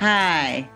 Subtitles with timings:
[0.00, 0.70] Hi,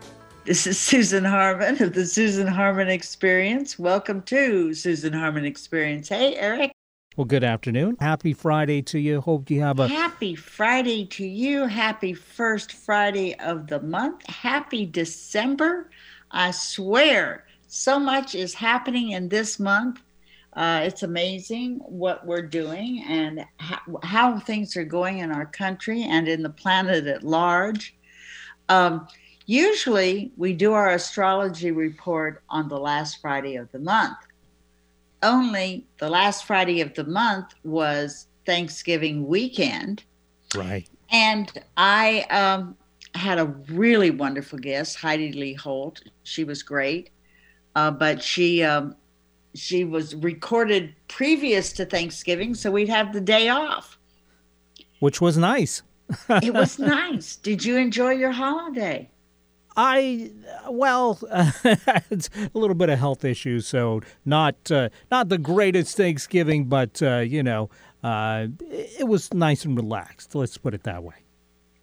[0.46, 3.78] this is Susan Harmon of the Susan Harmon Experience.
[3.78, 6.08] Welcome to Susan Harmon Experience.
[6.08, 6.72] Hey, Eric.
[7.16, 7.98] Well, good afternoon.
[8.00, 9.20] Happy Friday to you.
[9.20, 11.68] Hope you have a happy Friday to you.
[11.68, 14.26] Happy first Friday of the month.
[14.26, 15.90] Happy December.
[16.32, 20.02] I swear, so much is happening in this month.
[20.54, 26.02] Uh, it's amazing what we're doing and how, how, things are going in our country
[26.02, 27.94] and in the planet at large.
[28.72, 29.06] Um,
[29.44, 34.16] usually, we do our astrology report on the last Friday of the month.
[35.22, 40.04] Only the last Friday of the month was Thanksgiving weekend.
[40.54, 40.88] Right.
[41.10, 42.76] And I um,
[43.14, 46.02] had a really wonderful guest, Heidi Lee Holt.
[46.22, 47.10] She was great,
[47.76, 48.96] uh, but she um,
[49.54, 53.98] she was recorded previous to Thanksgiving, so we'd have the day off,
[55.00, 55.82] which was nice
[56.42, 57.36] it was nice.
[57.36, 59.08] Did you enjoy your holiday?
[59.76, 60.30] I
[60.68, 61.50] well, uh,
[62.10, 67.02] it's a little bit of health issues, so not uh, not the greatest Thanksgiving, but
[67.02, 67.70] uh, you know,
[68.04, 70.34] uh, it was nice and relaxed.
[70.34, 71.14] Let's put it that way.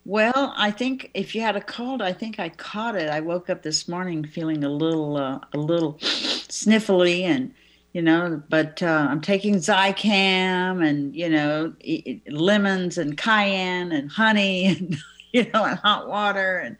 [0.05, 3.09] Well, I think if you had a cold, I think I caught it.
[3.09, 7.53] I woke up this morning feeling a little uh, a little sniffly and
[7.93, 14.11] you know, but uh, I'm taking Zicam and, you know, e- lemons and cayenne and
[14.11, 14.95] honey and,
[15.33, 16.77] you know, and hot water and,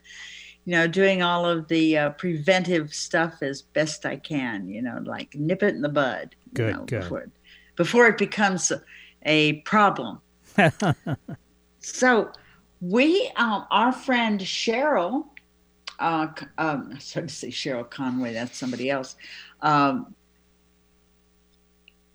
[0.64, 5.00] you know, doing all of the uh, preventive stuff as best I can, you know,
[5.04, 6.36] like nip it in the bud.
[6.54, 7.00] Good, know, good.
[7.00, 7.30] Before it,
[7.76, 8.80] before it becomes a,
[9.24, 10.20] a problem.
[11.80, 12.30] so
[12.80, 15.26] we, um, our friend Cheryl,
[15.98, 19.16] uh, um, sorry to say Cheryl Conway, that's somebody else.
[19.60, 20.14] Um,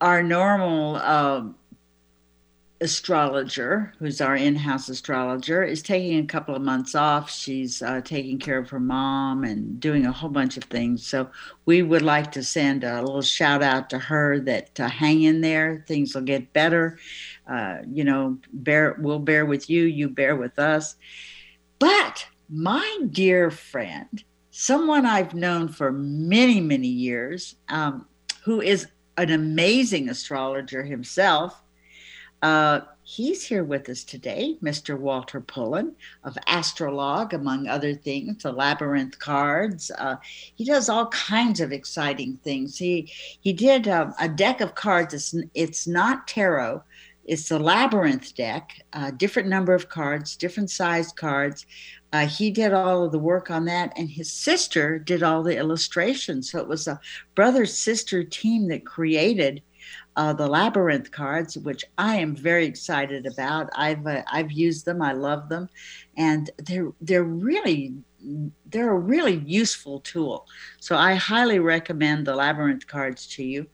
[0.01, 1.55] our normal um,
[2.81, 7.31] astrologer, who's our in house astrologer, is taking a couple of months off.
[7.31, 11.05] She's uh, taking care of her mom and doing a whole bunch of things.
[11.05, 11.29] So
[11.65, 15.41] we would like to send a little shout out to her that uh, hang in
[15.41, 16.99] there, things will get better.
[17.47, 20.95] Uh, you know, bear we'll bear with you, you bear with us.
[21.79, 28.07] But my dear friend, someone I've known for many, many years, um,
[28.43, 28.87] who is
[29.17, 31.61] an amazing astrologer himself.
[32.41, 34.99] Uh, he's here with us today, Mr.
[34.99, 39.89] Walter Pullen of Astrolog, among other things, the Labyrinth cards.
[39.97, 40.17] Uh,
[40.55, 42.77] he does all kinds of exciting things.
[42.77, 43.11] He
[43.41, 45.13] he did uh, a deck of cards.
[45.13, 46.83] It's, it's not tarot.
[47.25, 51.65] It's the Labyrinth deck, a different number of cards, different sized cards.
[52.13, 55.57] Uh, he did all of the work on that, and his sister did all the
[55.57, 56.51] illustrations.
[56.51, 56.99] So it was a
[57.33, 59.61] brother sister team that created
[60.15, 63.69] uh, the labyrinth cards, which I am very excited about.
[63.75, 65.01] I've uh, I've used them.
[65.01, 65.69] I love them,
[66.15, 67.95] and they're they're really
[68.67, 70.47] they're a really useful tool.
[70.79, 73.67] So I highly recommend the labyrinth cards to you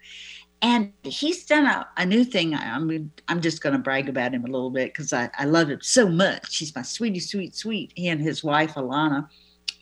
[0.62, 2.54] and he's done a, a new thing.
[2.54, 5.46] I, am I'm just going to brag about him a little bit because I, I
[5.46, 6.58] love him so much.
[6.58, 7.92] He's my sweetie, sweet, sweet.
[7.96, 9.28] He and his wife Alana,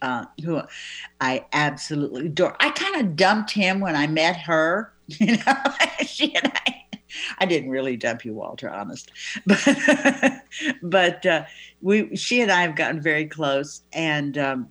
[0.00, 0.62] uh, who
[1.20, 2.56] I absolutely adore.
[2.60, 4.92] I kind of dumped him when I met her.
[5.18, 5.56] You know,
[6.06, 6.84] she and I.
[7.40, 9.10] I didn't really dump you, Walter, honest,
[9.46, 10.42] but
[10.84, 11.44] but uh,
[11.82, 14.68] we she and I have gotten very close, and um,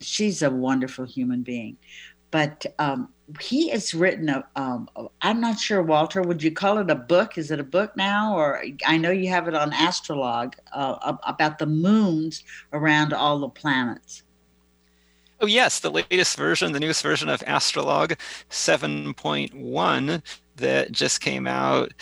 [0.00, 1.76] she's a wonderful human being.
[2.30, 3.10] But um,
[3.40, 4.88] he has written a um,
[5.20, 7.38] i'm not sure walter would you call it a book?
[7.38, 8.36] Is it a book now?
[8.36, 13.48] Or i know you have it on astrolog uh, about the moons around all the
[13.48, 14.22] planets.
[15.40, 18.18] Oh yes the latest version the newest version of astrolog
[18.50, 20.22] 7.1
[20.56, 21.92] that just came out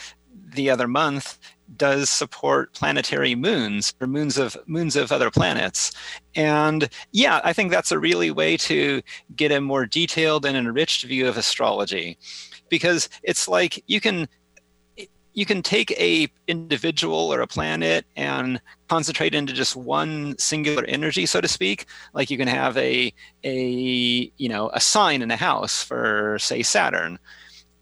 [0.53, 1.39] the other month
[1.77, 5.91] does support planetary moons or moons of moons of other planets.
[6.35, 9.01] And yeah i think that's a really way to
[9.35, 12.17] get a more detailed and enriched view of astrology.
[12.69, 14.27] Because it's like you can
[15.33, 21.25] you can take a individual or a planet and concentrate into just one singular energy
[21.25, 21.85] so to speak.
[22.13, 23.13] Like you can have a
[23.43, 27.19] a you know a sign in a house for say saturn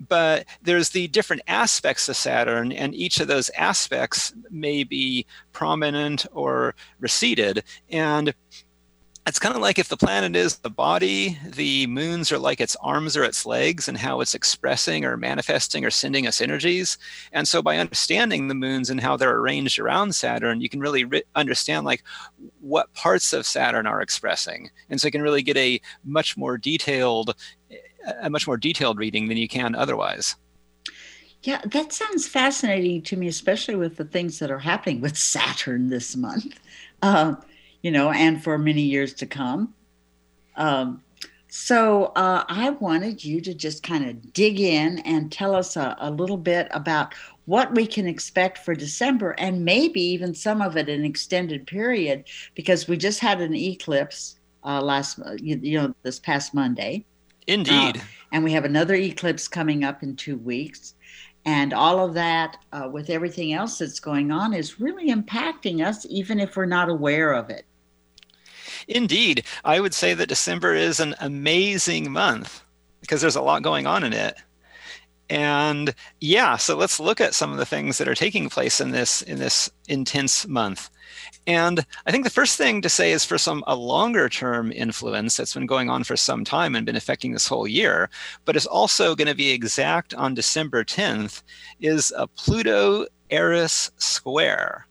[0.07, 6.25] but there's the different aspects of Saturn, and each of those aspects may be prominent
[6.31, 7.63] or receded.
[7.89, 8.33] And
[9.27, 12.75] it's kind of like if the planet is the body, the moons are like its
[12.81, 16.97] arms or its legs, and how it's expressing or manifesting or sending us energies.
[17.31, 21.03] And so, by understanding the moons and how they're arranged around Saturn, you can really
[21.03, 22.03] re- understand like
[22.59, 26.57] what parts of Saturn are expressing, and so you can really get a much more
[26.57, 27.35] detailed
[28.21, 30.35] a much more detailed reading than you can otherwise.
[31.43, 35.89] Yeah, that sounds fascinating to me, especially with the things that are happening with Saturn
[35.89, 36.59] this month,
[37.01, 37.35] uh,
[37.81, 39.73] you know, and for many years to come.
[40.55, 41.01] Um,
[41.47, 45.95] so uh, I wanted you to just kind of dig in and tell us a,
[45.99, 47.15] a, little bit about
[47.45, 52.25] what we can expect for December and maybe even some of it an extended period
[52.53, 57.03] because we just had an eclipse uh, last you, you, know this past Monday.
[57.49, 57.97] Indeed.
[57.97, 58.01] Uh,
[58.31, 60.93] and we have another eclipse coming up in two weeks.
[61.45, 66.05] And all of that, uh, with everything else that's going on, is really impacting us,
[66.09, 67.65] even if we're not aware of it.
[68.87, 69.45] Indeed.
[69.63, 72.63] I would say that December is an amazing month
[73.01, 74.37] because there's a lot going on in it.
[75.29, 78.91] And yeah, so let's look at some of the things that are taking place in
[78.91, 80.89] this in this intense month.
[81.45, 85.37] And I think the first thing to say is for some a longer term influence
[85.37, 88.09] that's been going on for some time and been affecting this whole year,
[88.45, 91.43] but is also going to be exact on December 10th,
[91.79, 94.87] is a Pluto Eris square.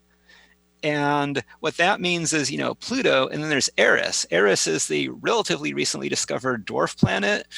[0.83, 4.25] And what that means is, you know, Pluto, and then there's Eris.
[4.31, 7.49] Eris is the relatively recently discovered dwarf planet,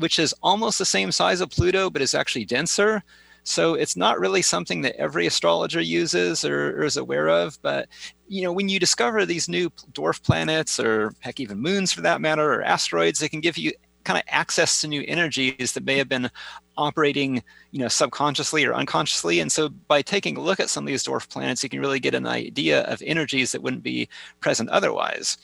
[0.00, 3.02] which is almost the same size of Pluto, but is actually denser.
[3.42, 7.58] So it's not really something that every astrologer uses or, or, is aware of.
[7.62, 7.88] But
[8.28, 12.20] you know, when you discover these new dwarf planets, or heck, even moons for that
[12.20, 13.72] matter, or asteroids, they can give you
[14.04, 16.30] kind of access to new energies that may have been
[16.76, 17.42] operating
[17.72, 21.04] you know subconsciously or unconsciously and so by taking a look at some of these
[21.04, 24.08] dwarf planets you can really get an idea of energies that wouldn't be
[24.40, 25.36] present otherwise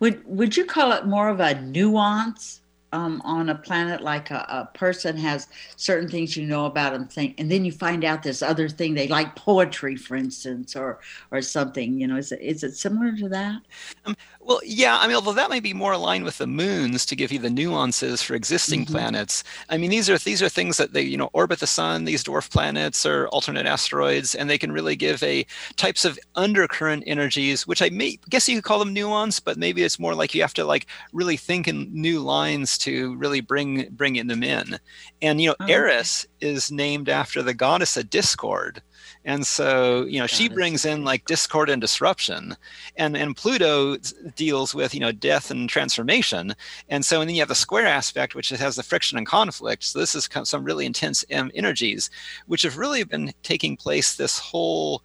[0.00, 2.61] would would you call it more of a nuance
[2.92, 7.06] um, on a planet like a, a, person has certain things you know about them
[7.06, 11.00] think and then you find out this other thing they like poetry for instance or
[11.30, 13.62] or something you know is it, is it similar to that?
[14.04, 17.16] Um, well yeah i mean although that may be more aligned with the moons to
[17.16, 18.92] give you the nuances for existing mm-hmm.
[18.92, 22.04] planets i mean these are these are things that they you know orbit the sun
[22.04, 25.46] these dwarf planets or alternate asteroids and they can really give a
[25.76, 29.82] types of undercurrent energies which i may guess you could call them nuance but maybe
[29.82, 33.88] it's more like you have to like really think in new lines to really bring
[33.90, 34.78] bring in them in.
[35.20, 36.52] And you know, oh, Eris okay.
[36.52, 38.82] is named after the goddess of discord.
[39.24, 42.56] And so, you know, she brings in like discord and disruption.
[42.96, 43.96] And and Pluto
[44.34, 46.54] deals with, you know, death and transformation.
[46.88, 49.84] And so and then you have the square aspect, which has the friction and conflict.
[49.84, 52.10] So this is some really intense um, energies,
[52.46, 55.02] which have really been taking place this whole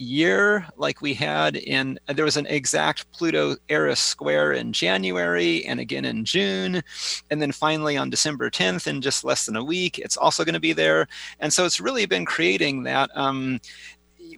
[0.00, 5.78] year like we had in there was an exact pluto eris square in january and
[5.78, 6.82] again in june
[7.30, 10.54] and then finally on december 10th in just less than a week it's also going
[10.54, 11.06] to be there
[11.40, 13.60] and so it's really been creating that um,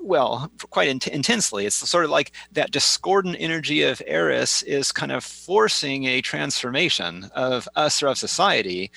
[0.01, 1.67] well, quite in- intensely.
[1.67, 7.31] It's sort of like that discordant energy of Eris is kind of forcing a transformation
[7.35, 8.91] of us or of society.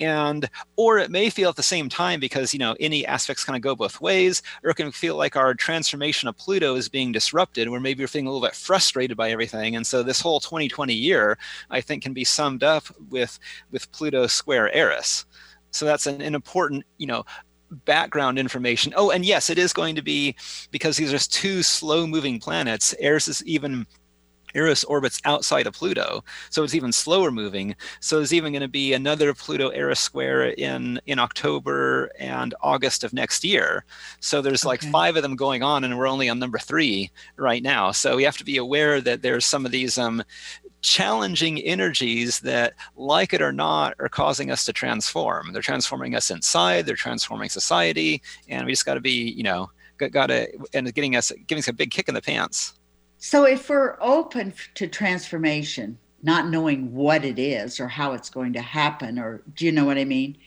[0.00, 3.56] And, or it may feel at the same time because, you know, any aspects kind
[3.56, 7.12] of go both ways, or it can feel like our transformation of Pluto is being
[7.12, 9.76] disrupted, where maybe you're feeling a little bit frustrated by everything.
[9.76, 11.38] And so this whole 2020 year,
[11.70, 13.38] I think, can be summed up with,
[13.70, 15.26] with Pluto square Eris.
[15.70, 17.24] So that's an, an important, you know,
[17.70, 18.94] background information.
[18.96, 20.34] Oh, and yes, it is going to be
[20.70, 22.94] because these are two slow moving planets.
[22.98, 23.86] Eris is even
[24.58, 27.76] Eris orbits outside of Pluto, so it's even slower moving.
[28.00, 33.04] So there's even going to be another Pluto Eris square in in October and August
[33.04, 33.84] of next year.
[34.20, 34.72] So there's okay.
[34.72, 37.92] like five of them going on, and we're only on number three right now.
[37.92, 40.22] So we have to be aware that there's some of these um,
[40.80, 45.52] challenging energies that, like it or not, are causing us to transform.
[45.52, 49.70] They're transforming us inside, they're transforming society, and we just got to be, you know,
[49.98, 52.77] got to, and getting us, giving us a big kick in the pants.
[53.18, 58.52] So if we're open to transformation, not knowing what it is or how it's going
[58.54, 60.38] to happen, or do you know what I mean?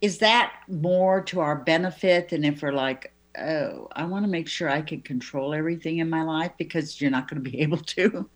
[0.00, 4.48] Is that more to our benefit than if we're like, oh, I want to make
[4.48, 7.78] sure I can control everything in my life because you're not going to be able
[7.78, 8.28] to?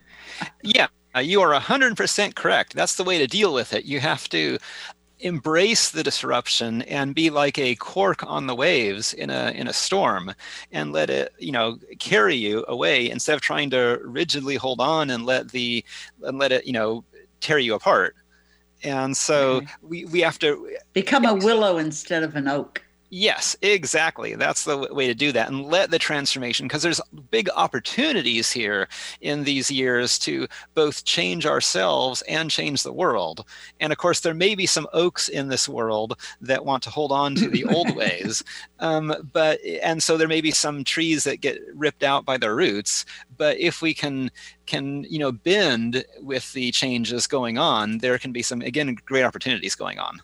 [0.63, 2.75] yeah, uh, you are 100% correct.
[2.75, 3.85] That's the way to deal with it.
[3.85, 4.59] You have to
[5.21, 9.73] embrace the disruption and be like a cork on the waves in a in a
[9.73, 10.33] storm
[10.73, 15.11] and let it you know carry you away instead of trying to rigidly hold on
[15.11, 15.85] and let the
[16.23, 17.05] and let it you know
[17.41, 18.15] tear you apart
[18.85, 19.67] and so okay.
[19.83, 24.35] we we have to become a willow instead of an oak Yes, exactly.
[24.35, 27.01] That's the way to do that and let the transformation, because there's
[27.31, 28.87] big opportunities here
[29.23, 33.47] in these years to both change ourselves and change the world.
[33.81, 37.11] And of course, there may be some oaks in this world that want to hold
[37.11, 38.45] on to the old ways.
[38.79, 42.55] Um, but, and so there may be some trees that get ripped out by their
[42.55, 43.07] roots.
[43.39, 44.31] But if we can,
[44.67, 49.25] can, you know, bend with the changes going on, there can be some, again, great
[49.25, 50.21] opportunities going on.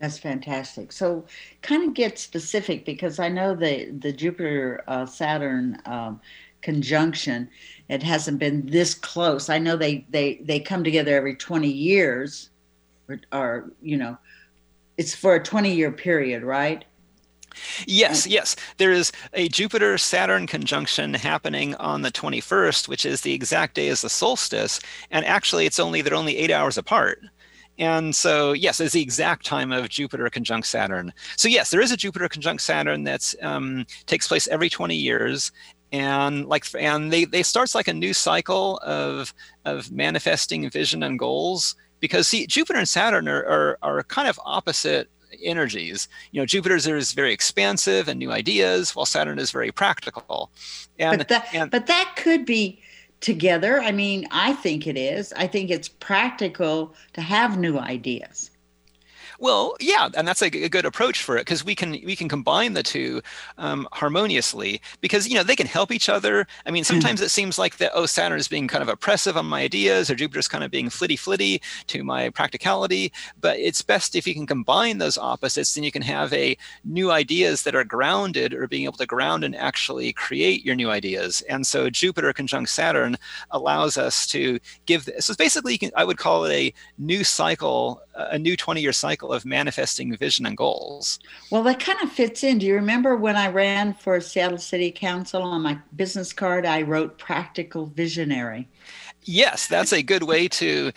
[0.00, 0.92] That's fantastic.
[0.92, 1.24] So,
[1.62, 6.20] kind of get specific because I know the the Jupiter uh, Saturn um,
[6.62, 7.48] conjunction.
[7.88, 9.48] It hasn't been this close.
[9.48, 12.50] I know they they they come together every 20 years,
[13.08, 14.16] or, or you know,
[14.96, 16.84] it's for a 20 year period, right?
[17.86, 18.54] Yes, yes.
[18.76, 23.88] There is a Jupiter Saturn conjunction happening on the 21st, which is the exact day
[23.88, 24.78] as the solstice.
[25.10, 27.22] And actually, it's only they're only eight hours apart.
[27.78, 31.12] And so, yes, it's the exact time of Jupiter conjunct Saturn.
[31.36, 35.52] So, yes, there is a Jupiter conjunct Saturn that um, takes place every 20 years.
[35.92, 39.32] And like, and they, they starts like a new cycle of,
[39.64, 44.40] of manifesting vision and goals because see, Jupiter and Saturn are, are, are kind of
[44.44, 45.08] opposite
[45.42, 46.08] energies.
[46.32, 50.50] You know, Jupiter is very expansive and new ideas, while Saturn is very practical.
[50.98, 52.80] And, but that, and, but that could be
[53.20, 53.80] together?
[53.80, 55.32] I mean, I think it is.
[55.34, 58.50] I think it's practical to have new ideas.
[59.40, 62.28] Well, yeah, and that's a, a good approach for it because we can we can
[62.28, 63.22] combine the two
[63.56, 66.46] um, harmoniously because you know they can help each other.
[66.66, 66.86] I mean, mm.
[66.86, 70.10] sometimes it seems like that oh Saturn is being kind of oppressive on my ideas
[70.10, 73.12] or Jupiter's kind of being flitty flitty to my practicality.
[73.40, 77.12] But it's best if you can combine those opposites, then you can have a new
[77.12, 81.42] ideas that are grounded or being able to ground and actually create your new ideas.
[81.42, 83.16] And so Jupiter conjunct Saturn
[83.52, 85.26] allows us to give this.
[85.26, 89.27] So basically, can, I would call it a new cycle, a new 20 year cycle
[89.28, 91.18] cycle of manifesting vision and goals.
[91.50, 92.58] Well, that kind of fits in.
[92.58, 96.82] Do you remember when I ran for Seattle City Council on my business card, I
[96.82, 98.68] wrote practical visionary?
[99.24, 100.92] Yes, that's a good way to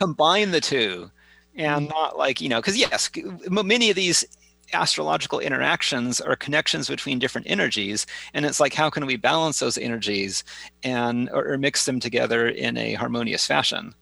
[0.00, 1.10] combine the two
[1.56, 1.90] and mm.
[1.90, 3.10] not like, you know, because yes,
[3.48, 4.24] many of these
[4.72, 9.78] astrological interactions are connections between different energies and it's like how can we balance those
[9.78, 10.42] energies
[10.82, 13.94] and or, or mix them together in a harmonious fashion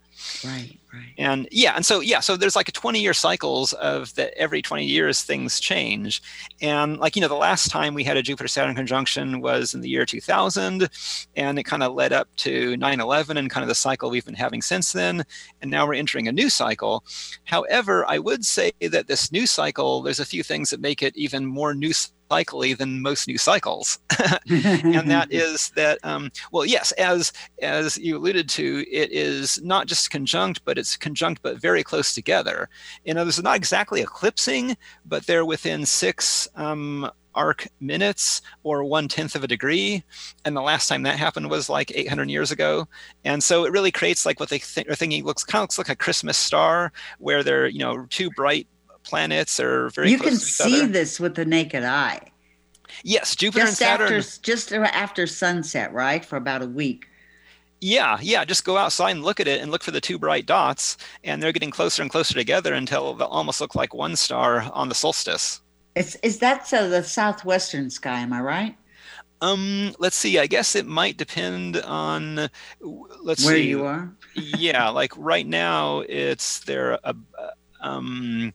[0.45, 1.15] right Right.
[1.19, 4.63] And yeah, and so yeah, so there's like a 20 year cycles of that every
[4.63, 6.23] 20 years things change.
[6.61, 9.81] And like, you know, the last time we had a Jupiter Saturn conjunction was in
[9.81, 10.89] the year 2000,
[11.35, 14.25] and it kind of led up to 9 11 and kind of the cycle we've
[14.25, 15.25] been having since then.
[15.63, 17.03] And now we're entering a new cycle.
[17.45, 21.17] However, I would say that this new cycle, there's a few things that make it
[21.17, 21.93] even more new
[22.31, 23.99] cyclically than most new cycles,
[24.49, 29.87] and that is that um, well, yes, as as you alluded to, it is not
[29.87, 32.69] just conjunct, but it's conjunct but very close together.
[33.05, 39.09] In other words, not exactly eclipsing, but they're within six um, arc minutes or one
[39.09, 40.03] tenth of a degree.
[40.45, 42.87] And the last time that happened was like 800 years ago.
[43.25, 45.79] And so it really creates like what they th- are thinking looks kind of looks
[45.79, 48.67] like a Christmas star, where they're you know two bright
[49.05, 50.11] planets are very.
[50.11, 52.21] You can see this with the naked eye.
[53.03, 54.13] Yes, Jupiter just and Saturn.
[54.15, 57.07] After, just after sunset, right, for about a week.
[57.81, 58.45] Yeah, yeah.
[58.45, 61.43] Just go outside and look at it and look for the two bright dots, and
[61.43, 64.95] they're getting closer and closer together until they'll almost look like one star on the
[64.95, 65.61] solstice.
[65.95, 68.21] Is is that uh, the southwestern sky?
[68.21, 68.77] Am I right?
[69.41, 70.39] Um, let's see.
[70.39, 72.49] I guess it might depend on.
[72.81, 73.69] Let's where see.
[73.69, 74.11] you are.
[74.35, 76.99] yeah, like right now, it's there.
[77.07, 77.13] Uh,
[77.83, 78.55] um,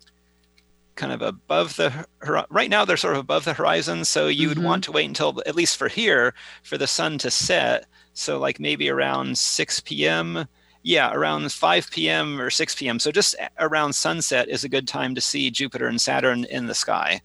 [1.00, 2.06] kind of above the
[2.50, 4.68] right now they're sort of above the horizon so you would mm-hmm.
[4.68, 8.60] want to wait until at least for here for the sun to set so like
[8.60, 10.46] maybe around 6 p.m
[10.84, 15.16] yeah around 5 p.m or 6 p.m so just around sunset is a good time
[15.16, 17.22] to see jupiter and saturn in the sky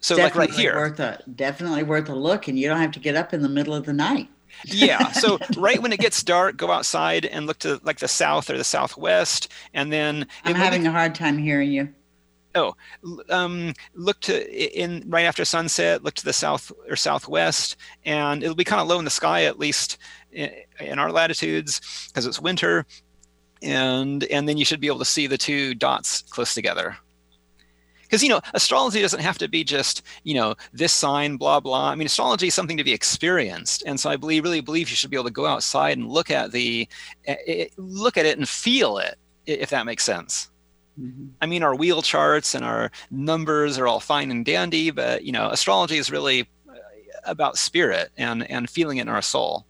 [0.00, 2.92] so definitely like right here worth a, definitely worth a look and you don't have
[2.92, 4.28] to get up in the middle of the night
[4.66, 5.12] yeah.
[5.12, 8.58] So right when it gets dark, go outside and look to like the south or
[8.58, 11.88] the southwest, and then I'm having it, a hard time hearing you.
[12.54, 12.74] Oh,
[13.30, 16.04] um, look to in right after sunset.
[16.04, 19.44] Look to the south or southwest, and it'll be kind of low in the sky
[19.44, 19.98] at least
[20.32, 22.84] in, in our latitudes because it's winter,
[23.62, 26.96] and and then you should be able to see the two dots close together
[28.12, 31.88] because you know astrology doesn't have to be just you know this sign blah blah
[31.88, 34.96] i mean astrology is something to be experienced and so i believe really believe you
[34.96, 36.86] should be able to go outside and look at the
[37.78, 39.16] look at it and feel it
[39.46, 40.51] if that makes sense
[41.00, 41.28] Mm-hmm.
[41.40, 45.32] I mean, our wheel charts and our numbers are all fine and dandy, but you
[45.32, 46.74] know, astrology is really uh,
[47.24, 49.66] about spirit and and feeling it in our soul.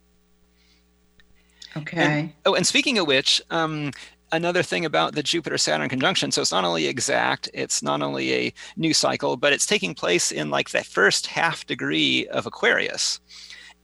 [1.77, 2.03] Okay.
[2.03, 3.93] And, oh, and speaking of which, um,
[4.33, 6.33] another thing about the Jupiter Saturn conjunction.
[6.33, 10.33] So it's not only exact, it's not only a new cycle, but it's taking place
[10.33, 13.21] in like the first half degree of Aquarius.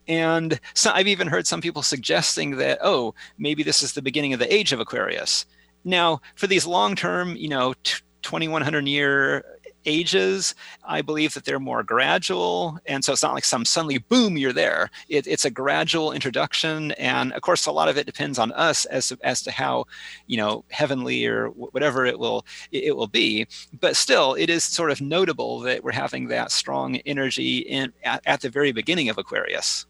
[0.08, 4.32] And so I've even heard some people suggesting that, oh, maybe this is the beginning
[4.32, 5.44] of the age of Aquarius.
[5.88, 7.72] Now, for these long term, you know,
[8.20, 9.42] 2100 year
[9.86, 10.54] ages,
[10.84, 12.78] I believe that they're more gradual.
[12.84, 14.90] And so it's not like some suddenly boom, you're there.
[15.08, 16.92] It, it's a gradual introduction.
[16.92, 19.86] And of course, a lot of it depends on us as to, as to how,
[20.26, 23.46] you know, heavenly or whatever it will, it will be.
[23.80, 28.22] But still, it is sort of notable that we're having that strong energy in at,
[28.26, 29.86] at the very beginning of Aquarius.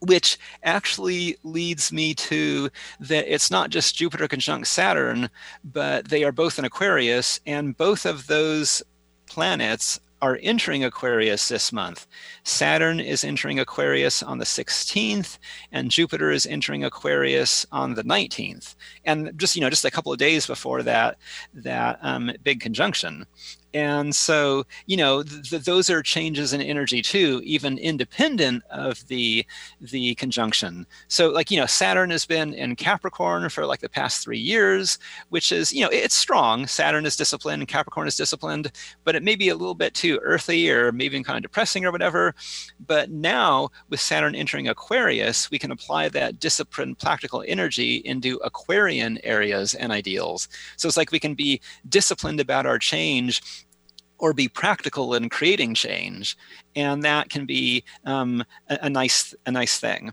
[0.00, 5.30] Which actually leads me to that it's not just Jupiter conjunct Saturn,
[5.64, 8.82] but they are both in Aquarius, and both of those
[9.26, 12.06] planets are entering Aquarius this month.
[12.44, 15.38] Saturn is entering Aquarius on the 16th,
[15.72, 18.74] and Jupiter is entering Aquarius on the 19th.
[19.04, 21.16] And just you know, just a couple of days before that,
[21.54, 23.26] that um, big conjunction
[23.74, 29.06] and so you know th- th- those are changes in energy too even independent of
[29.08, 29.44] the
[29.80, 30.86] the conjunction.
[31.08, 34.98] So like you know saturn has been in capricorn for like the past three years
[35.28, 36.66] which is you know it's strong.
[36.66, 38.72] Saturn is disciplined capricorn is disciplined
[39.04, 41.84] but it may be a little bit too earthy or maybe even kind of depressing
[41.84, 42.34] or whatever.
[42.86, 49.18] But now with saturn entering aquarius we can apply that disciplined practical energy into aquarian
[49.24, 50.48] areas and ideals.
[50.76, 53.59] So it's like we can be disciplined about our change
[54.20, 56.36] or be practical in creating change
[56.76, 60.12] and that can be um, a, a, nice a nice thing.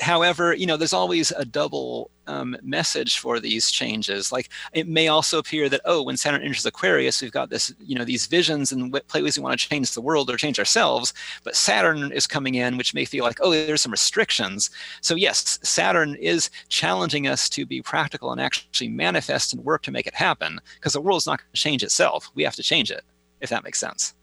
[0.00, 4.32] However you know there's always a double um, message for these changes.
[4.32, 7.94] Like it may also appear that oh when saturn enters aquarius we've got this you
[7.94, 11.12] know these visions and ways we want to change the world or change ourselves
[11.44, 14.70] but saturn is coming in which may feel like oh there's some restrictions.
[15.00, 19.90] So yes saturn is challenging us to be practical and actually manifest and work to
[19.90, 22.30] make it happen because the world is not going to change itself.
[22.34, 23.04] We have to change it
[23.40, 24.14] if that makes sense.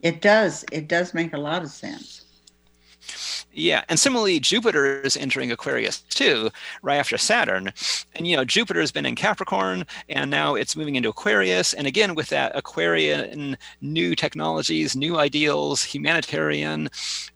[0.00, 0.64] It does.
[0.70, 2.24] It does make a lot of sense.
[3.56, 6.50] Yeah, and similarly, Jupiter is entering Aquarius too,
[6.82, 7.72] right after Saturn.
[8.14, 11.72] And you know, Jupiter has been in Capricorn, and now it's moving into Aquarius.
[11.72, 16.88] And again, with that Aquarian new technologies, new ideals, humanitarian,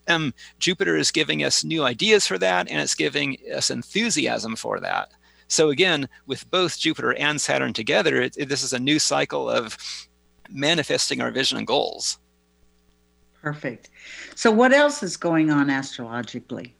[0.08, 4.80] um, Jupiter is giving us new ideas for that, and it's giving us enthusiasm for
[4.80, 5.12] that.
[5.46, 9.48] So again, with both Jupiter and Saturn together, it, it, this is a new cycle
[9.48, 9.78] of
[10.50, 12.18] manifesting our vision and goals.
[13.42, 13.90] Perfect.
[14.34, 16.74] So, what else is going on astrologically?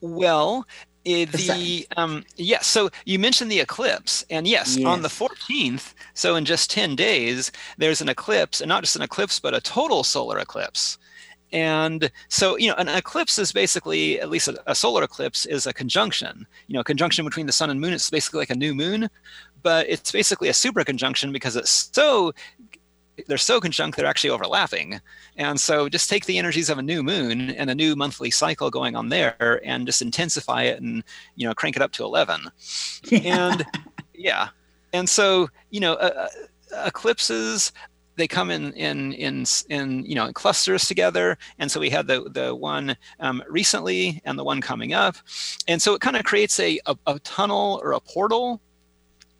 [0.00, 0.66] Well,
[1.04, 5.94] the um yes yeah, so you mentioned the eclipse and yes, yes, on the 14th
[6.14, 9.60] so in just 10 days there's an eclipse and not just an eclipse but a
[9.60, 10.98] total solar eclipse
[11.52, 15.66] and so you know an eclipse is basically at least a, a solar eclipse is
[15.66, 18.54] a conjunction you know a conjunction between the sun and moon it's basically like a
[18.54, 19.08] new moon
[19.62, 22.32] but it's basically a super conjunction because it's so
[23.26, 25.00] they're so conjunct they're actually overlapping.
[25.36, 28.70] And so just take the energies of a new moon and a new monthly cycle
[28.70, 31.04] going on there and just intensify it and
[31.36, 32.50] you know crank it up to 11
[33.04, 33.20] yeah.
[33.24, 33.66] and
[34.14, 34.48] yeah.
[34.92, 36.28] And so you know uh,
[36.74, 37.72] uh, eclipses
[38.16, 41.38] they come in in in in you know in clusters together.
[41.58, 45.16] And so we had the the one um, recently and the one coming up.
[45.68, 48.60] And so it kind of creates a, a, a tunnel or a portal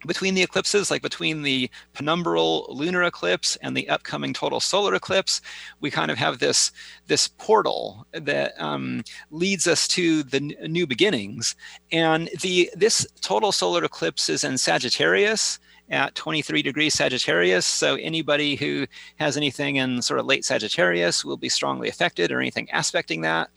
[0.07, 5.41] between the eclipses, like between the penumbral lunar eclipse and the upcoming total solar eclipse,
[5.81, 6.73] we kind of have this
[7.07, 11.55] this portal that um, leads us to the n- new beginnings.
[11.91, 15.59] And the this total solar eclipse is in Sagittarius
[15.91, 17.67] at 23 degrees Sagittarius.
[17.67, 18.87] So anybody who
[19.17, 23.51] has anything in sort of late Sagittarius will be strongly affected, or anything aspecting that.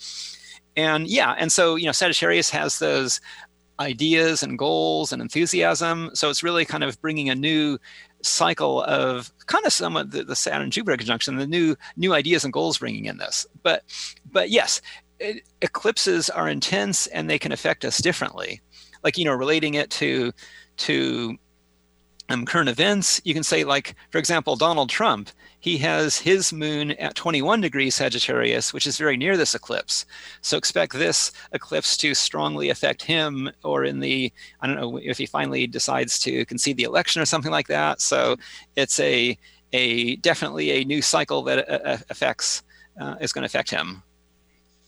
[0.76, 3.22] And yeah, and so you know Sagittarius has those
[3.80, 6.12] ideas and goals and enthusiasm.
[6.14, 7.78] So it's really kind of bringing a new
[8.22, 12.54] cycle of kind of somewhat the, the Saturn Jupiter conjunction, the new new ideas and
[12.54, 13.46] goals bringing in this.
[13.64, 13.84] But
[14.32, 14.82] but yes,
[15.20, 18.62] it, eclipses are intense and they can affect us differently.
[19.04, 20.32] Like you know, relating it to
[20.78, 21.38] to
[22.30, 25.30] um, current events, you can say, like, for example, Donald Trump,
[25.66, 30.06] he has his moon at 21 degrees Sagittarius, which is very near this eclipse.
[30.42, 35.18] So expect this eclipse to strongly affect him, or in the, I don't know, if
[35.18, 38.00] he finally decides to concede the election or something like that.
[38.00, 38.36] So
[38.76, 39.36] it's a,
[39.74, 42.62] a definitely a new cycle that uh, uh affects,
[43.02, 44.04] uh, is going to affect him.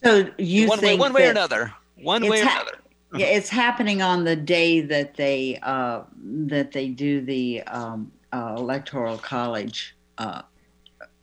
[0.04, 2.78] So you one way, one way or another, one way or ha- another
[3.18, 8.54] yeah, it's happening on the day that they uh, that they do the um, uh,
[8.56, 10.44] electoral college uh,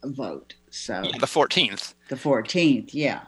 [0.07, 0.55] vote.
[0.71, 1.95] So yeah, the fourteenth.
[2.09, 3.23] The fourteenth, yeah.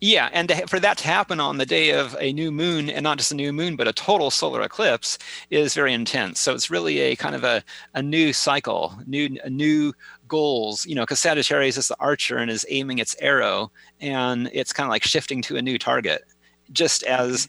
[0.00, 3.02] Yeah, and to, for that to happen on the day of a new moon, and
[3.02, 5.18] not just a new moon, but a total solar eclipse,
[5.50, 6.38] is very intense.
[6.38, 7.64] So it's really a kind of a,
[7.94, 9.92] a new cycle, new new
[10.28, 10.86] goals.
[10.86, 14.86] You know, because Sagittarius is the archer and is aiming its arrow, and it's kind
[14.86, 16.24] of like shifting to a new target
[16.72, 17.48] just as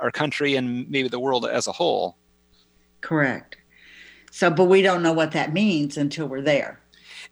[0.00, 2.16] our country and maybe the world as a whole.
[3.02, 3.56] Correct.
[4.30, 6.80] So, but we don't know what that means until we're there.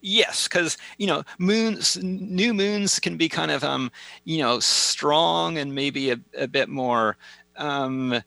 [0.01, 3.91] Yes, because you know, moons, new moons can be kind of, um,
[4.25, 7.17] you know, strong and maybe a, a bit more
[7.57, 8.23] um,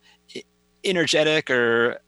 [0.83, 1.99] energetic or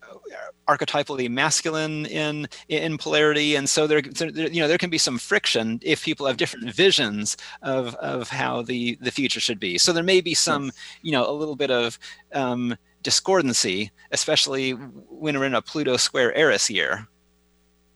[0.67, 3.55] archetypally masculine in in polarity.
[3.55, 6.73] And so there, there, you know there can be some friction if people have different
[6.73, 9.77] visions of of how the the future should be.
[9.77, 10.71] So there may be some
[11.01, 11.99] you know a little bit of
[12.33, 17.07] um, discordancy especially when we're in a pluto square eris year.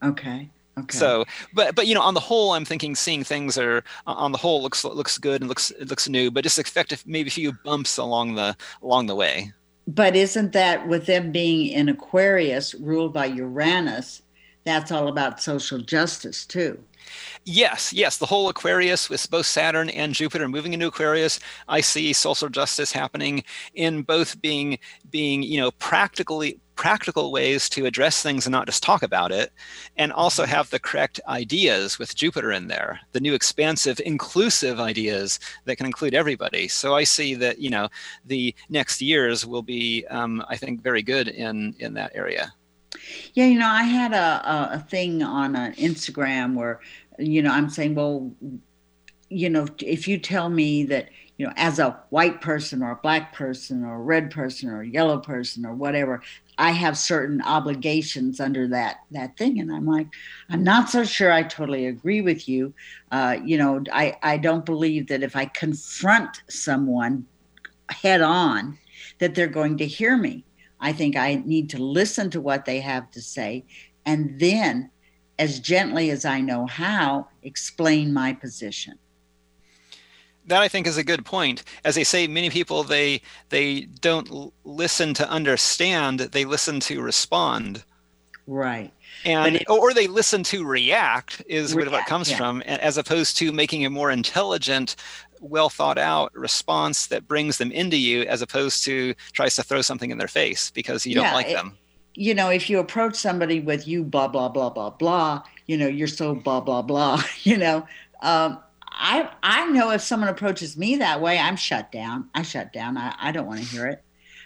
[0.04, 0.98] Okay Okay.
[0.98, 4.38] So, but but you know, on the whole, I'm thinking seeing things are on the
[4.38, 7.54] whole looks looks good and looks it looks new, but just expect maybe a few
[7.64, 9.52] bumps along the along the way.
[9.88, 14.22] But isn't that with them being in Aquarius, ruled by Uranus?
[14.66, 16.84] That's all about social justice too.
[17.46, 18.18] Yes, yes.
[18.18, 22.92] The whole Aquarius with both Saturn and Jupiter moving into Aquarius, I see social justice
[22.92, 23.44] happening
[23.76, 24.80] in both being
[25.12, 29.52] being, you know, practically practical ways to address things and not just talk about it,
[29.98, 30.52] and also mm-hmm.
[30.52, 35.86] have the correct ideas with Jupiter in there, the new expansive, inclusive ideas that can
[35.86, 36.68] include everybody.
[36.68, 37.90] So I see that, you know,
[38.26, 42.54] the next years will be, um, I think, very good in in that area.
[43.34, 46.80] Yeah, you know, I had a, a thing on uh, Instagram where
[47.20, 48.32] you know, I'm saying, well,
[49.30, 52.96] you know, if you tell me that, you know, as a white person or a
[52.96, 56.22] black person or a red person or a yellow person or whatever,
[56.58, 60.08] I have certain obligations under that that thing, and I'm like,
[60.50, 61.32] I'm not so sure.
[61.32, 62.74] I totally agree with you.
[63.12, 67.26] Uh, you know, I I don't believe that if I confront someone
[67.90, 68.78] head on,
[69.20, 70.46] that they're going to hear me.
[70.80, 73.66] I think I need to listen to what they have to say,
[74.06, 74.90] and then
[75.38, 78.98] as gently as I know how, explain my position.
[80.48, 81.64] That I think is a good point.
[81.84, 87.84] As they say, many people they they don't listen to understand; they listen to respond.
[88.48, 88.94] Right.
[89.26, 92.38] And it, or they listen to react is react, what it comes yeah.
[92.38, 94.96] from, as opposed to making a more intelligent,
[95.40, 99.82] well thought out response that brings them into you, as opposed to tries to throw
[99.82, 101.76] something in their face because you don't like it, them
[102.16, 105.88] you know, if you approach somebody with you blah blah blah blah blah, you know,
[105.88, 107.86] you're so blah blah blah, you know.
[108.22, 108.60] Um,
[108.98, 112.30] I I know if someone approaches me that way, I'm shut down.
[112.34, 112.98] I shut down.
[112.98, 114.04] I, I don't want to hear it.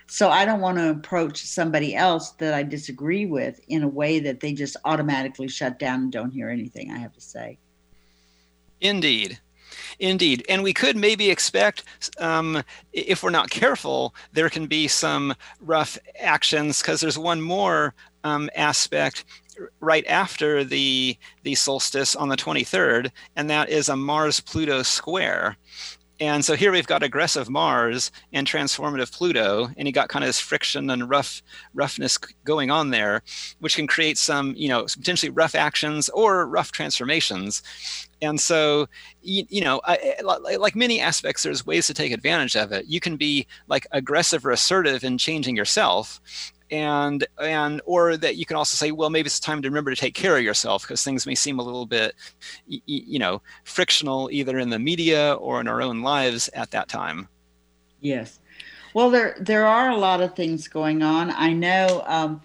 [0.08, 4.20] So I don't want to approach somebody else that I disagree with in a way
[4.20, 7.60] that they just automatically shut down and don't hear anything I have to say.
[8.82, 9.40] Indeed.
[10.00, 10.46] Indeed.
[10.50, 11.84] And we could maybe expect,
[12.20, 17.94] um, if we're not careful, there can be some rough actions because there's one more
[18.24, 19.26] um, aspect
[19.80, 25.58] right after the the solstice on the 23rd and that is a mars pluto square
[26.22, 30.28] and so here we've got aggressive Mars and transformative Pluto, and you got kind of
[30.28, 31.42] this friction and rough
[31.74, 33.22] roughness going on there,
[33.60, 37.64] which can create some, you know, potentially rough actions or rough transformations.
[38.22, 38.88] And so,
[39.22, 42.86] you, you know, I, like many aspects, there's ways to take advantage of it.
[42.88, 46.20] You can be like aggressive or assertive in changing yourself,
[46.72, 50.00] and and or that you can also say well maybe it's time to remember to
[50.00, 52.16] take care of yourself because things may seem a little bit
[52.68, 57.28] you know frictional either in the media or in our own lives at that time
[58.02, 58.40] yes
[58.94, 62.42] well there there are a lot of things going on i know um,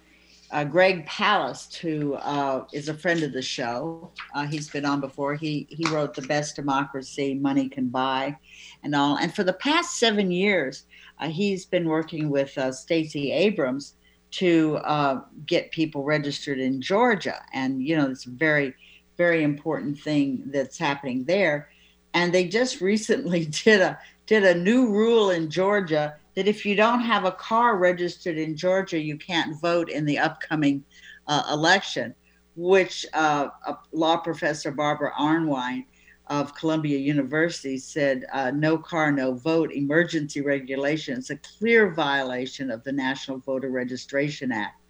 [0.51, 5.01] uh, Greg Palast, who uh, is a friend of the show, uh, he's been on
[5.01, 5.35] before.
[5.35, 8.37] He he wrote "The Best Democracy Money Can Buy,"
[8.85, 9.17] and all.
[9.17, 10.85] And for the past seven years,
[11.19, 13.95] uh, he's been working with uh, Stacey Abrams
[14.35, 17.41] to uh, get people registered in Georgia.
[17.53, 18.75] And, you know, it's a very,
[19.17, 21.69] very important thing that's happening there.
[22.15, 26.75] And they just recently did a did a new rule in Georgia that if you
[26.75, 30.83] don't have a car registered in Georgia, you can't vote in the upcoming
[31.27, 32.15] uh, election,
[32.57, 33.49] which uh,
[33.93, 35.85] law professor Barbara Arnwine
[36.29, 42.71] of Columbia University said uh, no car, no vote emergency regulation is a clear violation
[42.71, 44.81] of the National Voter Registration Act,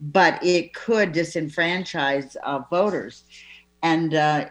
[0.00, 3.24] but it could disenfranchise uh, voters.
[3.82, 4.46] And uh,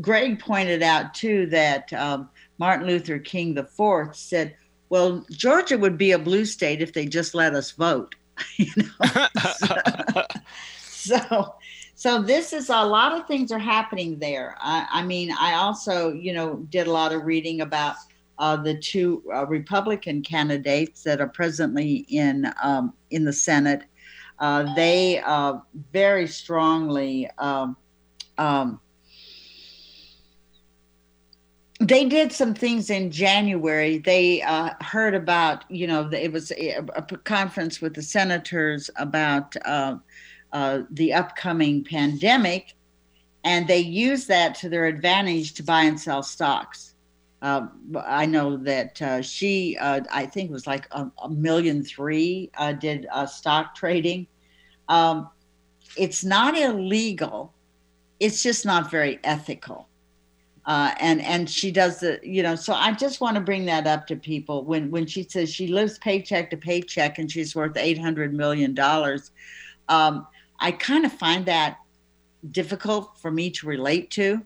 [0.00, 4.54] Greg pointed out too that um, Martin Luther King IV said,
[4.88, 8.14] well, Georgia would be a blue state if they just let us vote.
[8.56, 9.26] you know?
[10.80, 11.54] so, so
[11.96, 14.54] so this is a lot of things are happening there.
[14.60, 17.96] I, I mean, I also, you know, did a lot of reading about
[18.38, 23.84] uh, the two uh, Republican candidates that are presently in um, in the Senate.
[24.38, 25.54] Uh, they uh,
[25.90, 27.30] very strongly.
[27.38, 27.78] Um,
[28.36, 28.78] um,
[31.80, 33.98] they did some things in January.
[33.98, 39.54] They uh, heard about, you know, it was a, a, conference with the senators about
[39.64, 39.96] uh,
[40.52, 42.74] uh, the upcoming pandemic,
[43.44, 46.94] and they use that to their advantage to buy and sell stocks.
[47.42, 47.66] Uh,
[48.04, 52.50] I know that uh, she, uh, I think, it was like a, a million three
[52.56, 54.26] uh, did stock trading.
[54.88, 55.28] Um,
[55.96, 57.52] it's not illegal.
[58.18, 59.88] It's just not very ethical.
[60.66, 64.06] And and she does the you know so I just want to bring that up
[64.08, 67.98] to people when when she says she lives paycheck to paycheck and she's worth eight
[67.98, 69.30] hundred million dollars.
[69.88, 70.26] Um,
[70.58, 71.78] I kind of find that
[72.50, 74.42] difficult for me to relate to.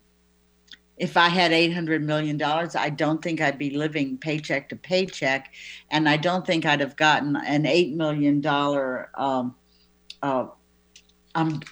[0.96, 4.76] If I had eight hundred million dollars, I don't think I'd be living paycheck to
[4.76, 5.52] paycheck,
[5.90, 9.54] and I don't think I'd have gotten an eight million dollar um,
[10.22, 10.48] uh,
[11.34, 11.62] um,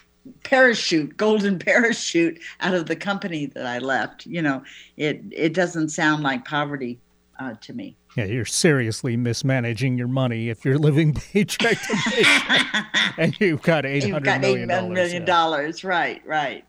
[0.43, 4.25] parachute, golden parachute out of the company that I left.
[4.25, 4.63] You know,
[4.97, 6.99] it it doesn't sound like poverty
[7.39, 7.97] uh, to me.
[8.15, 12.85] Yeah, you're seriously mismanaging your money if you're living paycheck to paycheck,
[13.17, 14.93] and you've got eight hundred million dollars.
[14.93, 16.21] million dollars, right?
[16.25, 16.65] Right.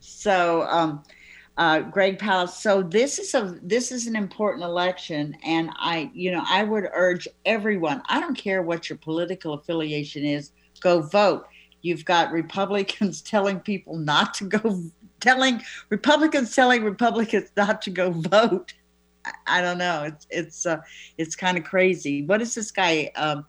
[0.00, 1.02] So, um,
[1.56, 2.60] uh, Greg Palast.
[2.60, 6.88] So this is a this is an important election, and I, you know, I would
[6.92, 8.02] urge everyone.
[8.08, 11.46] I don't care what your political affiliation is, go vote
[11.82, 14.82] You've got Republicans telling people not to go,
[15.20, 18.72] telling Republicans telling Republicans not to go vote.
[19.46, 20.04] I, don't know.
[20.04, 20.80] It's it's uh,
[21.18, 22.24] it's kind of crazy.
[22.24, 23.46] What is this guy um,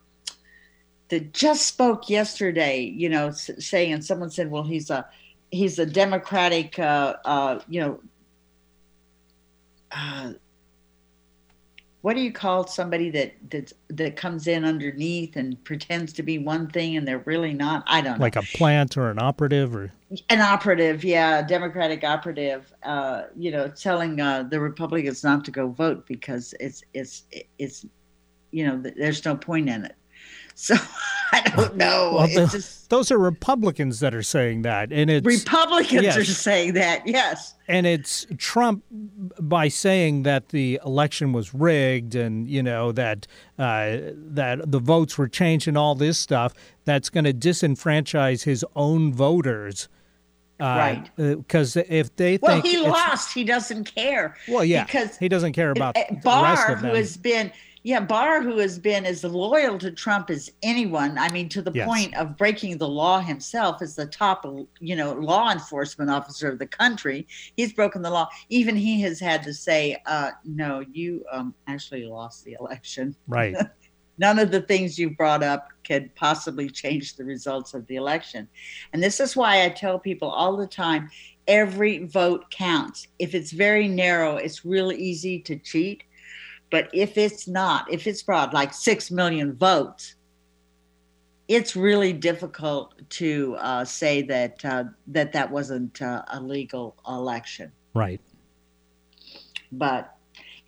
[1.09, 2.81] that just spoke yesterday?
[2.81, 5.07] You know, saying someone said, well, he's a
[5.51, 7.99] he's a Democratic, uh, uh, you know.
[12.03, 16.37] What do you call somebody that that that comes in underneath and pretends to be
[16.37, 17.85] one thing and they're really not?
[17.87, 18.21] I don't know.
[18.21, 19.93] Like a plant or an operative or
[20.29, 22.73] an operative, yeah, Democratic operative.
[22.83, 27.23] Uh, you know, telling uh, the Republicans not to go vote because it's it's
[27.57, 27.85] it's
[28.51, 29.95] you know there's no point in it.
[30.63, 30.75] So
[31.31, 32.13] I don't know.
[32.13, 36.15] Well, the, just, those are Republicans that are saying that, and it's Republicans yes.
[36.15, 37.07] are saying that.
[37.07, 43.25] Yes, and it's Trump by saying that the election was rigged, and you know that
[43.57, 46.53] uh, that the votes were changed, and all this stuff.
[46.85, 49.89] That's going to disenfranchise his own voters.
[50.59, 51.09] Uh, right.
[51.15, 54.37] Because uh, if they well, he lost, he doesn't care.
[54.47, 57.51] Well, yeah, because he doesn't care about Barr, who has been
[57.83, 61.71] yeah, Barr, who has been as loyal to Trump as anyone, I mean, to the
[61.73, 61.85] yes.
[61.85, 64.45] point of breaking the law himself, as the top,
[64.79, 67.27] you know, law enforcement officer of the country.
[67.57, 68.29] He's broken the law.
[68.47, 73.53] Even he has had to say, uh, "No, you um, actually lost the election." Right.
[74.17, 78.47] None of the things you brought up could possibly change the results of the election.
[78.93, 81.09] And this is why I tell people all the time
[81.47, 83.07] every vote counts.
[83.19, 86.03] If it's very narrow, it's real easy to cheat
[86.73, 90.15] but if it's not, if it's broad, like six million votes,
[91.47, 97.71] it's really difficult to uh, say that uh, that that wasn't uh, a legal election.
[97.93, 98.19] Right.
[99.71, 100.17] But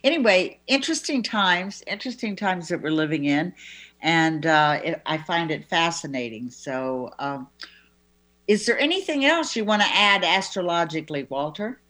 [0.04, 3.52] anyway, interesting times, interesting times that we're living in,
[4.00, 6.50] and uh, it, I find it fascinating.
[6.50, 7.48] So, um,
[8.46, 11.80] is there anything else you want to add astrologically, Walter?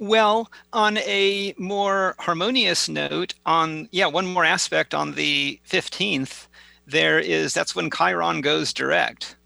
[0.00, 6.48] Well, on a more harmonious note, on yeah, one more aspect on the 15th,
[6.86, 9.36] there is that's when Chiron goes direct.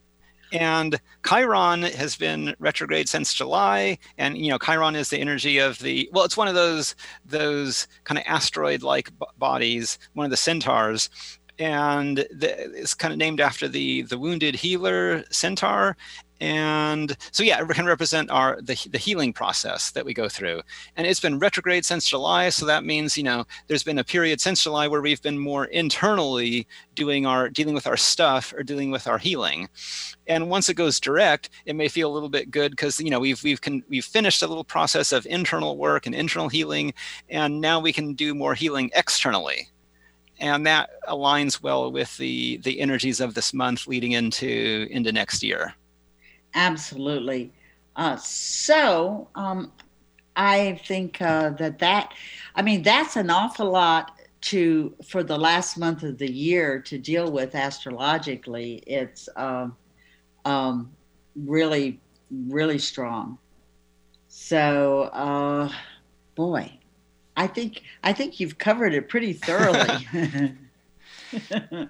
[0.53, 5.81] And Chiron has been retrograde since July, and you know Chiron is the energy of
[5.81, 10.37] the well, it's one of those those kind of asteroid-like b- bodies, one of the
[10.37, 11.11] centaurs,
[11.59, 15.97] and the, it's kind of named after the the wounded healer centaur
[16.41, 20.63] and so yeah it can represent our the, the healing process that we go through.
[20.97, 24.41] And it's been retrograde since july so that means you know there's been a period
[24.41, 28.91] since july where we've been more internally doing our dealing with our stuff or dealing
[28.91, 29.69] with our healing.
[30.27, 33.21] And once it goes direct it may feel a little bit good because you know
[33.21, 36.95] we've we've can we've finished a little process of internal work and internal healing
[37.29, 39.69] and now we can do more healing externally.
[40.41, 45.45] And that aligns well with the the energies of this month leading into into next
[45.45, 45.75] year
[46.55, 47.53] Absolutely.
[47.97, 49.73] Uh, so um,
[50.37, 52.13] I think uh, that that,
[52.55, 56.99] I mean, that's an awful lot to for the last month of the year to
[56.99, 58.83] deal with astrologically.
[58.87, 59.77] It's um,
[60.45, 60.91] um,
[61.37, 63.39] really, really strong.
[64.29, 65.71] So, uh,
[66.35, 66.79] boy,
[67.37, 70.07] I think I think you've covered it pretty thoroughly.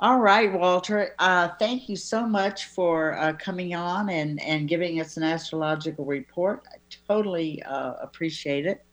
[0.00, 1.14] All right, Walter.
[1.18, 6.04] Uh, thank you so much for uh, coming on and, and giving us an astrological
[6.04, 6.62] report.
[6.72, 6.76] I
[7.08, 8.84] totally uh, appreciate it.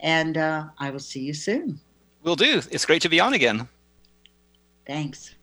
[0.00, 1.80] And uh, I will see you soon.
[2.22, 2.60] Will do.
[2.70, 3.66] It's great to be on again.
[4.86, 5.34] Thanks.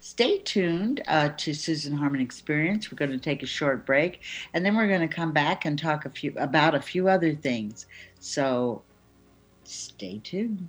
[0.00, 2.90] Stay tuned uh, to Susan Harmon Experience.
[2.90, 4.20] We're going to take a short break,
[4.54, 7.34] and then we're going to come back and talk a few about a few other
[7.34, 7.86] things.
[8.20, 8.82] So,
[9.64, 10.68] stay tuned.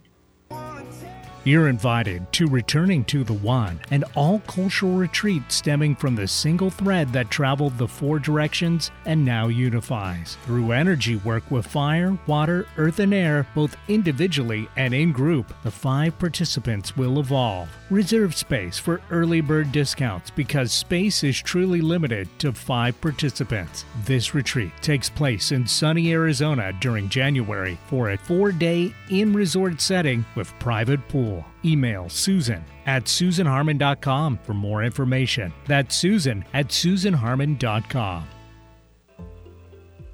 [1.46, 6.72] You're invited to Returning to the One, an all cultural retreat stemming from the single
[6.72, 10.38] thread that traveled the four directions and now unifies.
[10.46, 15.70] Through energy work with fire, water, earth, and air, both individually and in group, the
[15.70, 17.70] five participants will evolve.
[17.92, 23.86] Reserve space for early bird discounts because space is truly limited to five participants.
[24.04, 29.80] This retreat takes place in sunny Arizona during January for a four day in resort
[29.80, 31.46] setting with private pool.
[31.64, 35.54] Email Susan at SusanHarmon.com for more information.
[35.68, 38.28] That's Susan at SusanHarmon.com.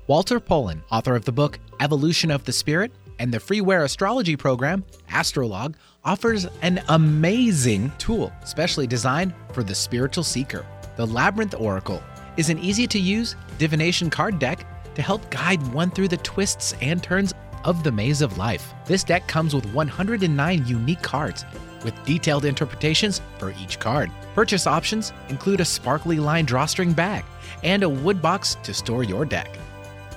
[0.08, 4.84] Walter Pullen, author of the book Evolution of the Spirit and the freeware astrology program,
[5.10, 10.66] Astrolog, offers an amazing tool, specially designed for the spiritual seeker.
[10.98, 12.02] The Labyrinth Oracle
[12.36, 16.74] is an easy to use divination card deck to help guide one through the twists
[16.82, 18.74] and turns of the maze of life.
[18.86, 21.46] This deck comes with 109 unique cards
[21.84, 24.12] with detailed interpretations for each card.
[24.36, 27.26] Purchase options include a sparkly lined drawstring bag
[27.64, 29.58] and a wood box to store your deck.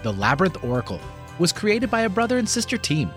[0.02, 1.00] The Labyrinth Oracle
[1.38, 3.10] was created by a brother and sister team.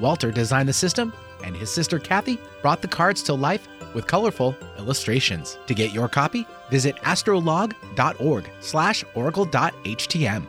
[0.00, 1.12] Walter designed the system,
[1.44, 5.58] and his sister Kathy brought the cards to life with colorful illustrations.
[5.66, 10.46] To get your copy, visit astrolog.org slash oracle.htm.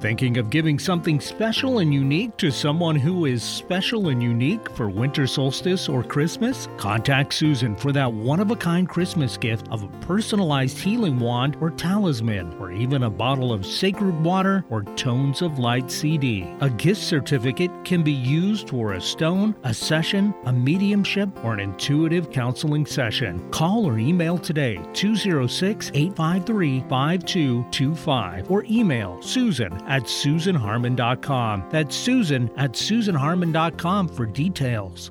[0.00, 4.88] Thinking of giving something special and unique to someone who is special and unique for
[4.88, 6.68] winter solstice or Christmas?
[6.78, 11.58] Contact Susan for that one of a kind Christmas gift of a personalized healing wand
[11.60, 16.50] or talisman, or even a bottle of sacred water or Tones of Light CD.
[16.62, 21.60] A gift certificate can be used for a stone, a session, a mediumship, or an
[21.60, 23.46] intuitive counseling session.
[23.50, 31.64] Call or email today 206 853 5225 or email Susan at SusanHarmon.com.
[31.70, 35.10] That's Susan at SusanHarmon.com for details.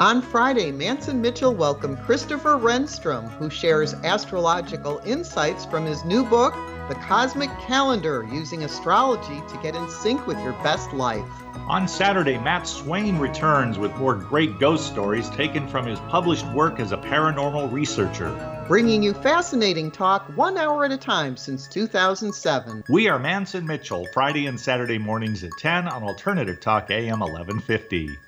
[0.00, 6.54] On Friday, Manson Mitchell welcomed Christopher Renstrom, who shares astrological insights from his new book,
[6.88, 11.28] The Cosmic Calendar Using Astrology to Get in Sync with Your Best Life.
[11.70, 16.80] On Saturday, Matt Swain returns with more great ghost stories taken from his published work
[16.80, 18.64] as a paranormal researcher.
[18.66, 22.82] Bringing you fascinating talk one hour at a time since 2007.
[22.88, 28.18] We are Manson Mitchell, Friday and Saturday mornings at 10 on Alternative Talk AM 1150.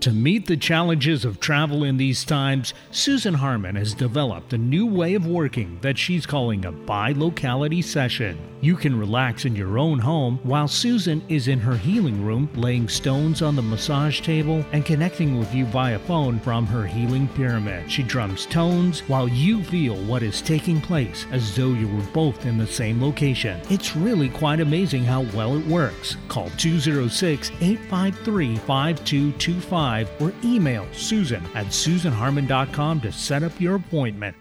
[0.00, 4.86] To meet the challenges of travel in these times, Susan Harmon has developed a new
[4.86, 8.38] way of working that she's calling a bi locality session.
[8.60, 12.88] You can relax in your own home while Susan is in her healing room laying
[12.88, 17.90] stones on the massage table and connecting with you via phone from her healing pyramid.
[17.90, 22.46] She drums tones while you feel what is taking place as though you were both
[22.46, 23.60] in the same location.
[23.70, 26.16] It's really quite amazing how well it works.
[26.28, 34.36] Call 206 853 5225 or email Susan at SusanHarmon.com to set up your appointment.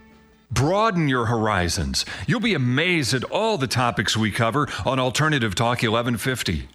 [0.52, 2.06] Broaden your horizons.
[2.28, 6.70] You'll be amazed at all the topics we cover on Alternative Talk 1150.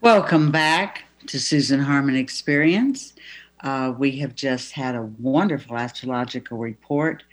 [0.00, 3.14] Welcome back to Susan Harmon Experience.
[3.62, 7.24] Uh, we have just had a wonderful astrological report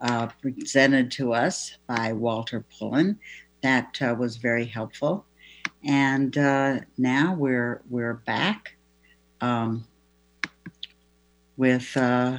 [0.00, 3.18] uh, presented to us by Walter Pullen.
[3.62, 5.26] That uh, was very helpful.
[5.84, 8.76] And uh, now we're we're back
[9.40, 9.86] um,
[11.60, 12.38] with uh,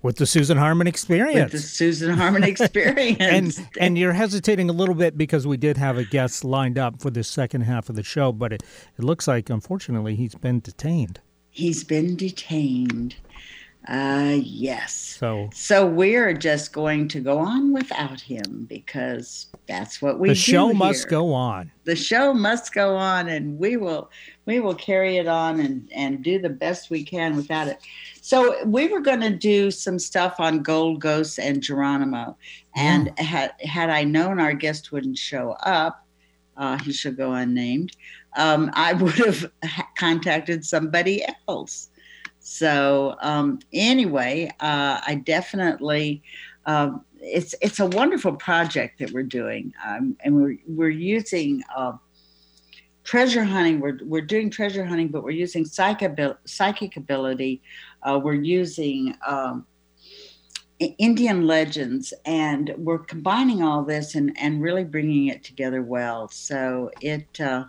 [0.00, 1.52] with the Susan Harmon experience.
[1.52, 3.18] With the Susan Harmon experience.
[3.20, 7.00] and and you're hesitating a little bit because we did have a guest lined up
[7.02, 8.62] for the second half of the show, but it,
[8.98, 11.20] it looks like unfortunately he's been detained.
[11.50, 13.14] He's been detained.
[13.86, 14.92] Uh yes.
[14.94, 20.34] So so we're just going to go on without him because that's what we The
[20.34, 20.74] show here.
[20.74, 21.70] must go on.
[21.84, 24.10] The show must go on and we will
[24.48, 27.78] we will carry it on and and do the best we can without it.
[28.22, 32.34] So we were going to do some stuff on Gold Ghosts and Geronimo,
[32.74, 36.06] and had had I known our guest wouldn't show up,
[36.56, 37.94] uh, he should go unnamed.
[38.38, 41.90] Um, I would have ha- contacted somebody else.
[42.40, 46.22] So um, anyway, uh, I definitely.
[46.64, 51.92] Um, it's it's a wonderful project that we're doing, um, and we're we're using uh,
[53.08, 53.80] treasure hunting.
[53.80, 57.62] We're we're doing treasure hunting, but we're using psychic abil- psychic ability.
[58.02, 59.66] Uh, we're using um,
[60.78, 66.28] Indian legends, and we're combining all this and and really bringing it together well.
[66.28, 67.64] So it, uh,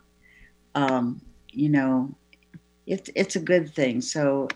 [0.76, 1.22] um,
[1.54, 2.14] you know,
[2.86, 4.02] it's it's a good thing.
[4.02, 4.50] So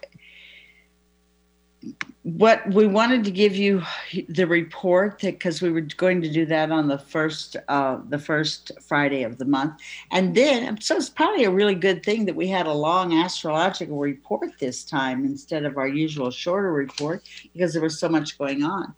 [2.23, 3.83] what we wanted to give you
[4.29, 8.71] the report because we were going to do that on the first uh, the first
[8.81, 9.81] Friday of the month,
[10.11, 13.97] and then so it's probably a really good thing that we had a long astrological
[13.97, 18.63] report this time instead of our usual shorter report because there was so much going
[18.63, 18.93] on.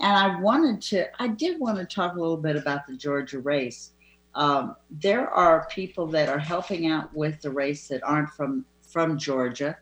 [0.00, 3.40] And I wanted to, I did want to talk a little bit about the Georgia
[3.40, 3.90] race.
[4.34, 9.18] Um, there are people that are helping out with the race that aren't from from
[9.18, 9.76] Georgia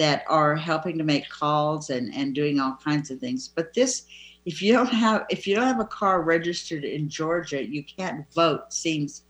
[0.00, 3.48] that are helping to make calls and, and doing all kinds of things.
[3.48, 4.06] But this,
[4.46, 8.24] if you don't have if you don't have a car registered in Georgia, you can't
[8.32, 8.72] vote.
[8.72, 9.24] Seems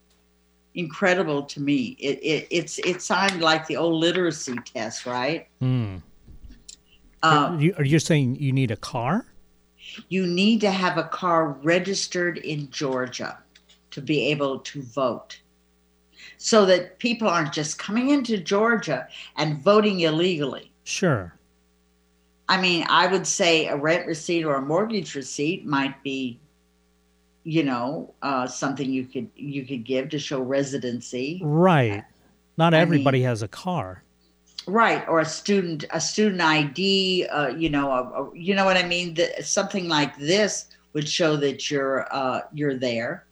[0.73, 1.97] incredible to me.
[1.99, 5.49] It, it it's it sounded like the old literacy test, right?
[5.61, 6.01] Mm.
[7.21, 9.25] Uh, are, you, are you saying you need a car?
[10.07, 13.37] You need to have a car registered in Georgia
[13.91, 15.40] to be able to vote
[16.43, 20.71] so that people aren't just coming into Georgia and voting illegally.
[20.83, 21.35] Sure.
[22.49, 26.39] I mean, I would say a rent receipt or a mortgage receipt might be,
[27.43, 31.39] you know, uh, something you could you could give to show residency.
[31.43, 32.03] Right.
[32.57, 34.03] Not everybody mean, has a car.
[34.65, 37.27] Right, or a student a student ID.
[37.27, 39.13] Uh, you know, a, a, you know what I mean.
[39.13, 43.25] The, something like this would show that you're uh, you're there.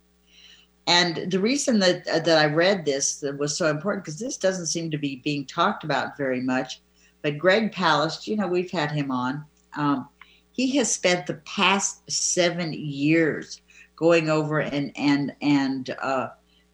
[0.89, 4.65] And the reason that uh, that I read this was so important because this doesn't
[4.65, 6.81] seem to be being talked about very much.
[7.21, 9.45] But Greg Palast, you know, we've had him on.
[9.77, 10.09] Um,
[10.51, 13.61] he has spent the past seven years
[13.95, 16.29] going over and and and uh,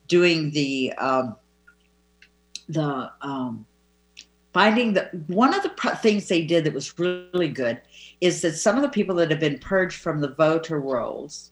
[0.08, 1.36] doing the um,
[2.70, 3.66] the um,
[4.54, 7.82] finding that one of the pro- things they did that was really good
[8.22, 11.52] is that some of the people that have been purged from the voter rolls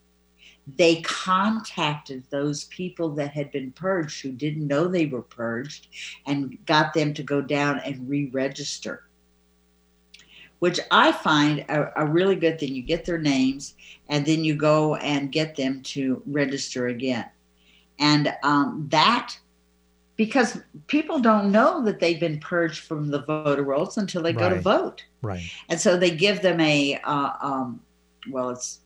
[0.65, 5.87] they contacted those people that had been purged who didn't know they were purged
[6.25, 9.03] and got them to go down and re register,
[10.59, 12.73] which I find a, a, really good thing.
[12.73, 13.75] You get their names
[14.07, 17.25] and then you go and get them to register again.
[17.99, 19.37] And um, that,
[20.15, 24.39] because people don't know that they've been purged from the voter rolls until they right.
[24.39, 25.03] go to vote.
[25.21, 25.43] Right.
[25.67, 27.81] And so they give them a, uh, um,
[28.31, 28.79] well, it's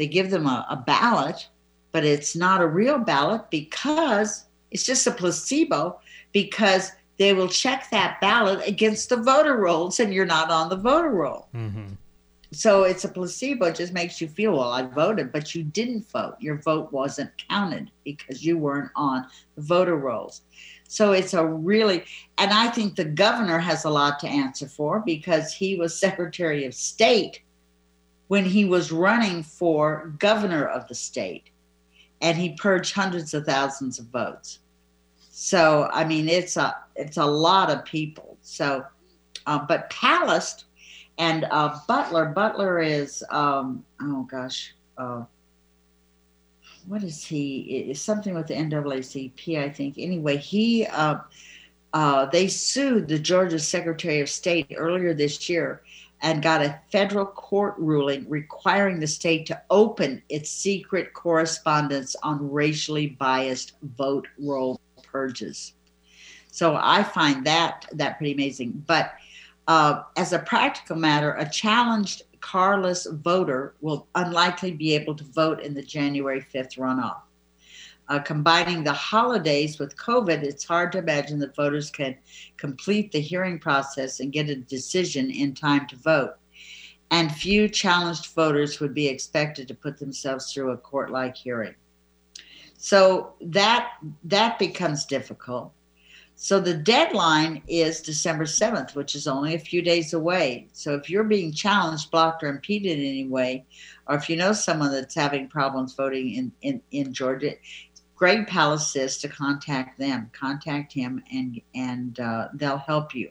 [0.00, 1.46] they give them a, a ballot,
[1.92, 6.00] but it's not a real ballot because it's just a placebo
[6.32, 10.76] because they will check that ballot against the voter rolls and you're not on the
[10.76, 11.48] voter roll.
[11.54, 11.92] Mm-hmm.
[12.50, 13.66] So it's a placebo.
[13.66, 16.36] It just makes you feel, well, I voted, but you didn't vote.
[16.40, 20.40] Your vote wasn't counted because you weren't on the voter rolls.
[20.88, 22.04] So it's a really,
[22.38, 26.64] and I think the governor has a lot to answer for because he was Secretary
[26.64, 27.42] of State
[28.30, 31.50] when he was running for governor of the state
[32.20, 34.60] and he purged hundreds of thousands of votes.
[35.32, 38.38] So i mean it's a it's a lot of people.
[38.40, 38.84] So
[39.48, 40.62] uh, but Palast
[41.18, 45.24] and uh, butler butler is um, oh gosh uh,
[46.86, 49.98] what is he is something with the naacp i think.
[49.98, 51.18] Anyway he uh,
[51.92, 55.82] uh, they sued the georgia secretary of state earlier this year
[56.22, 62.50] and got a federal court ruling requiring the state to open its secret correspondence on
[62.50, 65.74] racially biased vote roll purges.
[66.48, 68.84] So I find that that pretty amazing.
[68.86, 69.12] But
[69.68, 75.60] uh, as a practical matter, a challenged carless voter will unlikely be able to vote
[75.60, 77.20] in the January 5th runoff
[78.10, 82.16] uh, combining the holidays with COVID, it's hard to imagine that voters can
[82.56, 86.34] complete the hearing process and get a decision in time to vote.
[87.12, 91.76] And few challenged voters would be expected to put themselves through a court like hearing.
[92.78, 93.92] So that
[94.24, 95.72] that becomes difficult.
[96.42, 100.68] So the deadline is December 7th, which is only a few days away.
[100.72, 103.66] So if you're being challenged, blocked, or impeded in any way,
[104.06, 107.56] or if you know someone that's having problems voting in, in, in Georgia,
[108.20, 110.30] Greg Palast says to contact them.
[110.34, 113.30] Contact him, and and uh, they'll help you.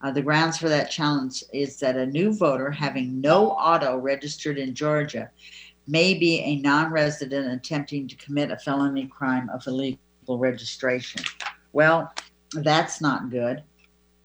[0.00, 4.56] Uh, the grounds for that challenge is that a new voter having no auto registered
[4.56, 5.30] in Georgia
[5.86, 9.98] may be a non-resident attempting to commit a felony crime of illegal
[10.28, 11.22] registration.
[11.74, 12.10] Well,
[12.54, 13.62] that's not good.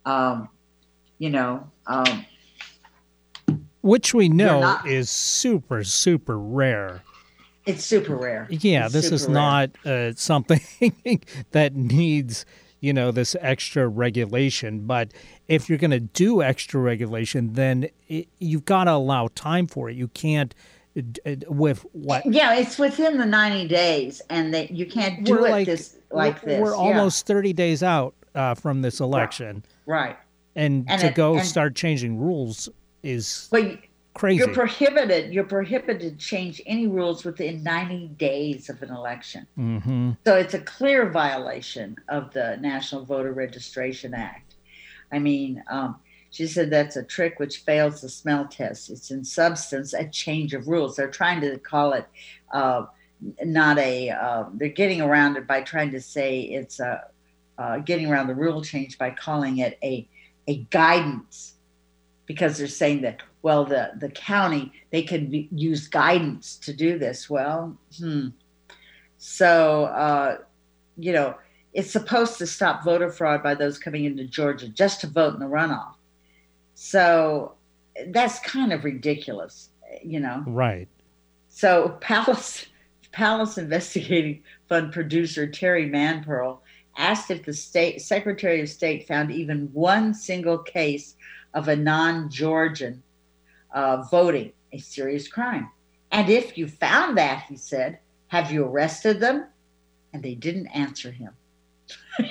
[0.05, 0.47] Um,
[1.17, 1.69] you know.
[1.87, 2.25] Um,
[3.81, 7.03] which we know not, is super super rare
[7.65, 8.47] it's super rare.
[8.49, 9.33] Yeah, it's this is rare.
[9.33, 10.61] not uh, something
[11.51, 12.45] that needs,
[12.79, 14.81] you know, this extra regulation.
[14.87, 15.13] But
[15.47, 19.89] if you're going to do extra regulation, then it, you've got to allow time for
[19.89, 19.95] it.
[19.95, 20.53] You can't
[20.97, 22.25] uh, with what?
[22.25, 25.97] Yeah, it's within the 90 days, and that you can't do we're it like, this
[26.11, 26.61] like we're, this.
[26.61, 26.77] We're yeah.
[26.77, 29.63] almost 30 days out uh, from this election.
[29.85, 30.17] Right.
[30.55, 32.67] And, and to it, go and, start changing rules
[33.03, 33.77] is Well,
[34.13, 34.37] crazy.
[34.37, 35.33] you're prohibited.
[35.33, 39.47] You're prohibited to change any rules within 90 days of an election.
[39.55, 44.55] hmm So it's a clear violation of the National Voter Registration Act.
[45.11, 45.97] I mean, um,
[46.29, 48.89] she said that's a trick which fails the smell test.
[48.89, 50.95] It's in substance a change of rules.
[50.95, 52.07] They're trying to call it
[52.53, 52.85] uh,
[53.43, 54.09] not a.
[54.09, 57.03] Uh, they're getting around it by trying to say it's a
[57.57, 60.07] uh, getting around the rule change by calling it a
[60.47, 61.50] a guidance
[62.25, 66.97] because they're saying that well the the county they can be, use guidance to do
[66.97, 67.29] this.
[67.29, 68.29] Well, hmm.
[69.17, 70.37] So uh,
[70.97, 71.35] you know
[71.73, 75.39] it's supposed to stop voter fraud by those coming into Georgia just to vote in
[75.39, 75.93] the runoff.
[76.73, 77.53] So
[78.07, 79.69] that's kind of ridiculous,
[80.03, 80.43] you know.
[80.45, 80.87] Right.
[81.47, 82.67] So Palast
[83.13, 86.59] Palast Investigating Fund producer Terry Manpearl
[86.97, 91.15] asked if the state Secretary of State found even one single case
[91.53, 93.01] of a non-Georgian
[93.73, 95.69] uh, voting a serious crime,
[96.11, 99.45] and if you found that, he said, have you arrested them?
[100.13, 101.31] And they didn't answer him.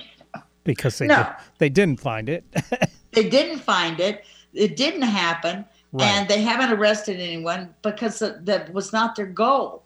[0.65, 1.17] Because they No.
[1.17, 1.27] did,
[1.59, 2.45] they didn't find it.
[3.13, 4.25] They didn't find it.
[4.55, 5.65] It didn't happen.
[5.93, 6.07] Right.
[6.07, 9.83] and they haven't arrested anyone because that, was not their goal.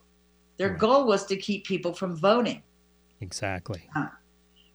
[0.59, 0.79] Their Right.
[0.79, 2.63] goal was to keep people from voting.
[3.23, 3.89] exactly.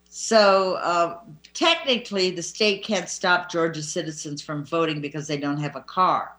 [0.09, 1.19] So uh,
[1.53, 6.35] technically, the state can't stop Georgia citizens from voting because they don't have a car.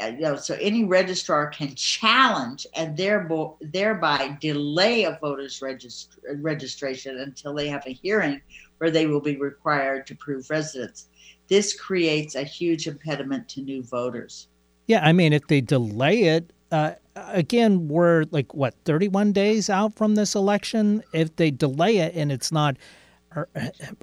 [0.00, 6.18] Uh, you know, so any registrar can challenge and thereby, thereby delay a voter's regist-
[6.36, 8.40] registration until they have a hearing
[8.76, 11.08] where they will be required to prove residence.
[11.48, 14.48] This creates a huge impediment to new voters.
[14.86, 19.94] Yeah, I mean, if they delay it, uh, again, we're like what 31 days out
[19.94, 21.02] from this election.
[21.12, 22.76] If they delay it and it's not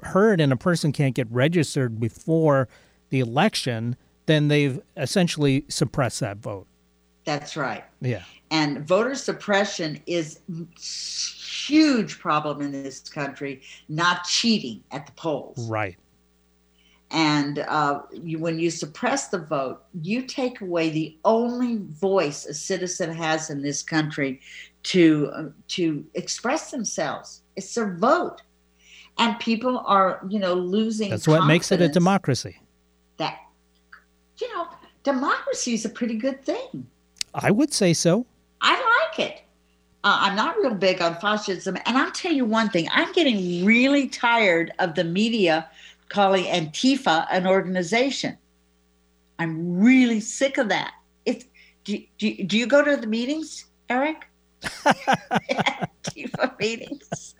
[0.02, 2.68] heard and a person can't get registered before
[3.10, 3.96] the election,
[4.26, 6.66] then they've essentially suppressed that vote.
[7.24, 7.84] That's right.
[8.00, 8.22] Yeah.
[8.52, 10.38] and voter suppression is
[10.78, 15.96] huge problem in this country not cheating at the polls Right.
[17.10, 22.54] and uh, you, when you suppress the vote you take away the only voice a
[22.54, 24.40] citizen has in this country
[24.84, 28.42] to uh, to express themselves it's their vote
[29.18, 32.58] and people are you know losing That's what makes it a democracy.
[33.16, 33.38] that
[34.38, 34.68] you know
[35.02, 36.86] democracy is a pretty good thing
[37.36, 38.26] I would say so.
[38.62, 39.42] I like it.
[40.04, 41.76] Uh, I'm not real big on fascism.
[41.84, 45.68] And I'll tell you one thing I'm getting really tired of the media
[46.08, 48.38] calling Antifa an organization.
[49.38, 50.94] I'm really sick of that.
[51.26, 51.44] It's,
[51.84, 54.26] do, do, do you go to the meetings, Eric?
[54.62, 57.34] Antifa meetings?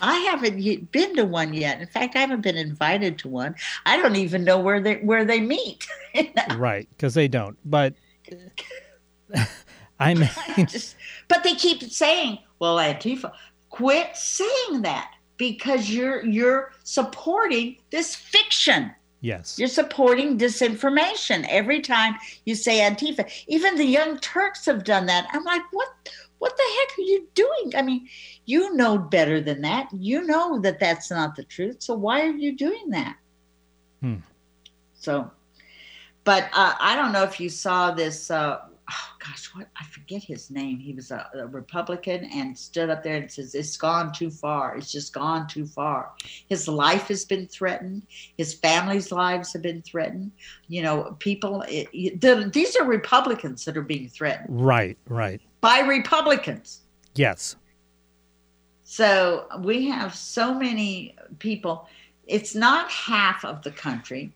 [0.00, 1.80] I haven't been to one yet.
[1.80, 3.54] In fact, I haven't been invited to one.
[3.86, 5.86] I don't even know where they where they meet.
[6.56, 7.56] Right, because they don't.
[7.64, 7.94] But
[10.00, 10.30] I mean,
[10.66, 10.96] just,
[11.28, 13.32] but they keep saying, "Well, Antifa."
[13.70, 18.90] Quit saying that because you're you're supporting this fiction.
[19.20, 19.58] yes.
[19.58, 22.14] You're supporting disinformation every time
[22.46, 23.30] you say Antifa.
[23.46, 25.28] Even the Young Turks have done that.
[25.32, 25.88] I'm like, what?
[26.38, 27.72] What the heck are you doing?
[27.76, 28.08] I mean,
[28.44, 29.88] you know better than that.
[29.92, 31.82] You know that that's not the truth.
[31.82, 33.16] So why are you doing that?
[34.00, 34.16] Hmm.
[34.94, 35.30] So,
[36.24, 38.30] but uh, I don't know if you saw this.
[38.30, 38.58] Uh,
[38.90, 40.78] oh gosh, what I forget his name.
[40.78, 44.76] He was a, a Republican and stood up there and says, "It's gone too far.
[44.76, 46.12] It's just gone too far."
[46.48, 48.02] His life has been threatened.
[48.36, 50.32] His family's lives have been threatened.
[50.68, 51.62] You know, people.
[51.62, 55.40] It, it- the, these are Republicans that are being threatened Right, right.
[55.60, 56.80] By Republicans.
[57.14, 57.56] Yes.
[58.84, 61.88] So we have so many people.
[62.26, 64.32] It's not half of the country.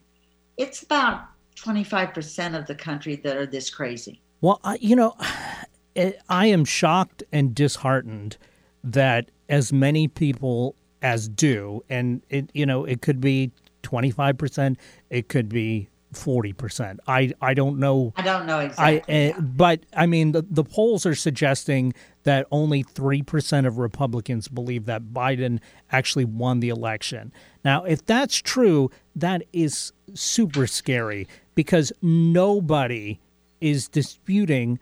[0.57, 1.23] It's about
[1.55, 4.21] 25% of the country that are this crazy.
[4.41, 5.15] Well, I, you know,
[6.29, 8.37] I am shocked and disheartened
[8.83, 13.51] that as many people as do, and it, you know, it could be
[13.83, 14.77] 25%,
[15.09, 16.99] it could be 40%.
[17.07, 18.13] I, I don't know.
[18.15, 19.33] I don't know I, exactly.
[19.33, 21.93] uh, but I mean, the, the polls are suggesting
[22.23, 25.59] that only 3% of Republicans believe that Biden
[25.91, 27.33] actually won the election.
[27.65, 33.19] Now, if that's true, that is super scary because nobody
[33.61, 34.79] is disputing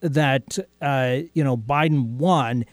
[0.00, 2.64] that, uh, you know, Biden won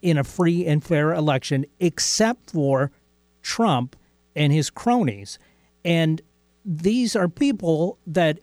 [0.00, 2.90] in a free and fair election, except for
[3.42, 3.96] Trump
[4.34, 5.38] and his cronies.
[5.84, 6.22] And
[6.64, 8.38] these are people that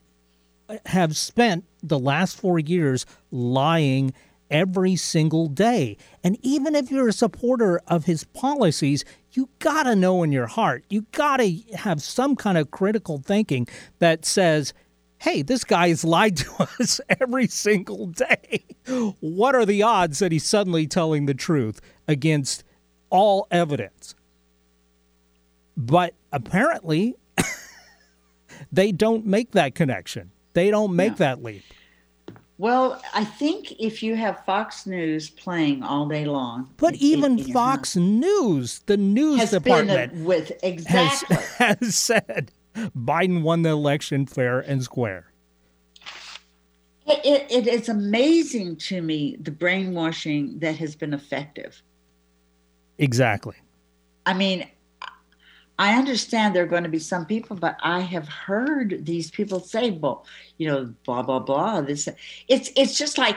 [0.86, 4.12] have spent the last four years lying
[4.50, 5.96] every single day.
[6.24, 10.46] And even if you're a supporter of his policies, you got to know in your
[10.46, 13.68] heart, you got to have some kind of critical thinking
[14.00, 14.74] that says,
[15.18, 16.50] hey, this guy has lied to
[16.80, 18.64] us every single day.
[19.20, 22.64] What are the odds that he's suddenly telling the truth against
[23.08, 24.14] all evidence?
[25.76, 27.14] But apparently,
[28.72, 30.30] they don't make that connection.
[30.52, 31.62] They don't make that leap.
[32.58, 37.46] Well, I think if you have Fox News playing all day long, but even it-
[37.52, 41.36] Fox News, the news has department, been a, with has, exactly.
[41.58, 45.32] has said Biden won the election fair and square.
[47.06, 51.82] It, it, it is amazing to me the brainwashing that has been effective.
[52.98, 53.56] Exactly.
[54.26, 54.68] I mean,
[55.80, 59.60] I understand there are going to be some people, but I have heard these people
[59.60, 60.26] say, "Well,
[60.58, 62.06] you know, blah blah blah." This,
[62.48, 63.36] it's it's just like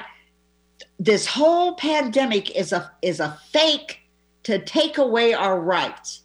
[1.00, 4.02] this whole pandemic is a is a fake
[4.44, 6.24] to take away our rights.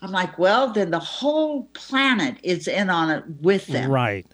[0.00, 3.90] I'm like, well, then the whole planet is in on it with them.
[3.90, 4.26] Right.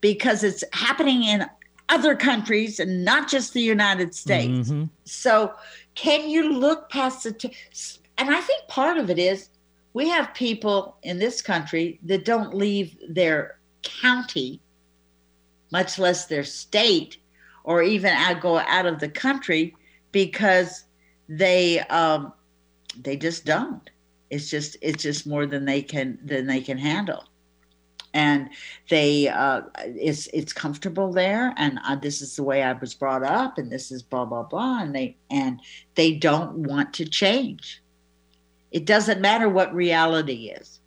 [0.00, 1.44] because it's happening in
[1.88, 4.68] other countries and not just the United States.
[4.68, 4.90] Mhm.
[5.04, 5.52] So,
[5.94, 7.32] can you look past the?
[7.32, 7.56] T-
[8.18, 9.48] and I think part of it is
[9.98, 14.60] we have people in this country that don't leave their county,
[15.72, 17.16] much less their state,
[17.64, 19.74] or even go out of the country
[20.12, 20.84] because
[21.28, 22.32] they um,
[23.02, 23.90] they just don't.
[24.30, 27.24] It's just it's just more than they can than they can handle
[28.14, 28.50] and
[28.90, 33.22] they uh, it's it's comfortable there and uh, this is the way i was brought
[33.22, 35.60] up and this is blah blah blah and they and
[35.94, 37.82] they don't want to change
[38.70, 40.80] it doesn't matter what reality is.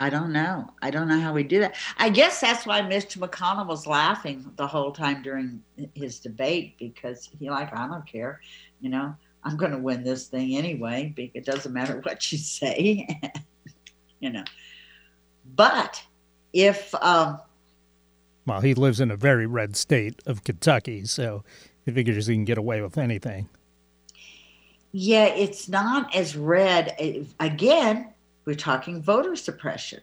[0.00, 0.72] I don't know.
[0.82, 1.76] I don't know how we do that.
[1.98, 5.62] I guess that's why mr mcconnell was laughing the whole time during
[5.94, 8.40] his debate because he like i don't care
[8.80, 9.14] you know
[9.44, 13.06] i'm going to win this thing anyway because it doesn't matter what you say
[14.24, 14.44] you know.
[15.54, 16.02] But
[16.52, 17.38] if um,
[18.46, 21.44] Well, he lives in a very red state of Kentucky, so
[21.84, 23.48] he figures he can get away with anything.
[24.96, 26.94] Yeah, it's not as red.
[27.40, 28.12] Again,
[28.44, 30.00] we're talking voter suppression.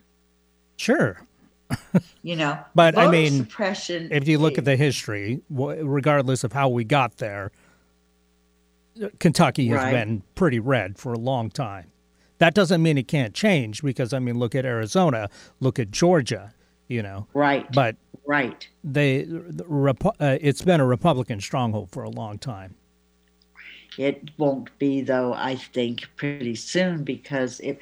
[0.77, 1.21] Sure.
[2.23, 4.09] You know, But, I mean, suppression.
[4.11, 7.51] If you look at the history, regardless of how we got there,
[9.19, 9.91] Kentucky has Right.
[9.91, 11.85] been pretty red for a long time.
[12.37, 15.29] That doesn't mean it can't change because, I mean, look at Arizona,
[15.59, 16.53] look at Georgia,
[16.87, 17.25] you know.
[17.33, 17.95] right, But
[18.27, 18.67] right.
[18.83, 19.63] they, the
[20.19, 22.75] uh, it's been a Republican stronghold for a long time.
[23.97, 25.33] It won't be though.
[25.33, 27.77] I think pretty soon because if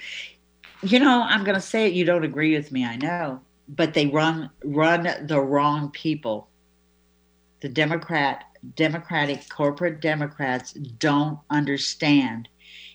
[0.82, 1.94] you know, I'm going to say it.
[1.94, 6.48] You don't agree with me, I know, but they run run the wrong people.
[7.62, 8.46] The Democrat
[8.76, 12.50] Democratic corporate Democrats don't understand.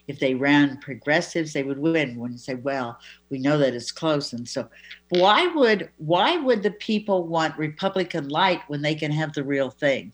[0.06, 2.18] If they ran progressives, they would win.
[2.18, 2.98] When you say, "Well,
[3.30, 4.68] we know that it's close," and so
[5.10, 9.70] why would why would the people want Republican light when they can have the real
[9.70, 10.12] thing?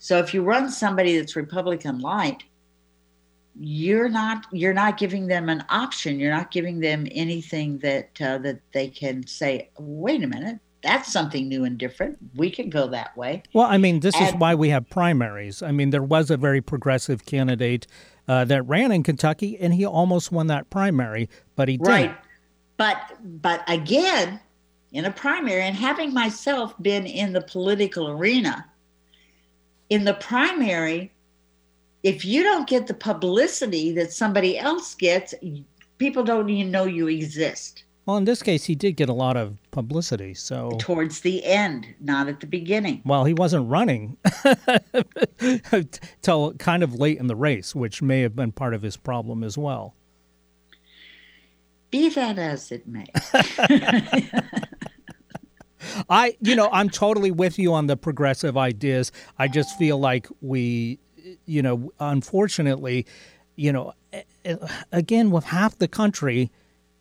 [0.00, 2.44] So if you run somebody that's Republican light,
[3.60, 6.20] you're not you're not giving them an option.
[6.20, 11.12] You're not giving them anything that uh, that they can say, "Wait a minute, that's
[11.12, 12.18] something new and different.
[12.36, 15.62] We can go that way." Well, I mean, this is why we have primaries.
[15.62, 17.86] I mean, there was a very progressive candidate
[18.28, 21.88] uh, that ran in Kentucky, and he almost won that primary, but he didn't.
[21.88, 22.16] Right.
[22.76, 24.38] But but again,
[24.92, 28.64] in a primary and having myself been in the political arena,
[29.90, 31.12] in the primary,
[32.02, 35.34] if you don't get the publicity that somebody else gets,
[35.98, 39.36] people don't even know you exist Well, in this case, he did get a lot
[39.36, 40.34] of publicity.
[40.34, 43.02] So, towards the end, not at the beginning.
[43.04, 44.16] well, he wasn't running
[46.22, 49.42] till kind of late in the race, which may have been part of his problem
[49.42, 49.94] as well.
[51.90, 53.06] Be that as it may.
[56.08, 59.12] I, you know, I'm totally with you on the progressive ideas.
[59.38, 60.98] I just feel like we,
[61.46, 63.06] you know, unfortunately,
[63.56, 63.94] you know,
[64.92, 66.50] again, with half the country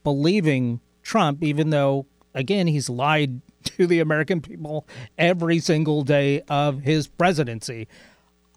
[0.04, 6.82] believing Trump, even though, again, he's lied to the American people every single day of
[6.82, 7.88] his presidency.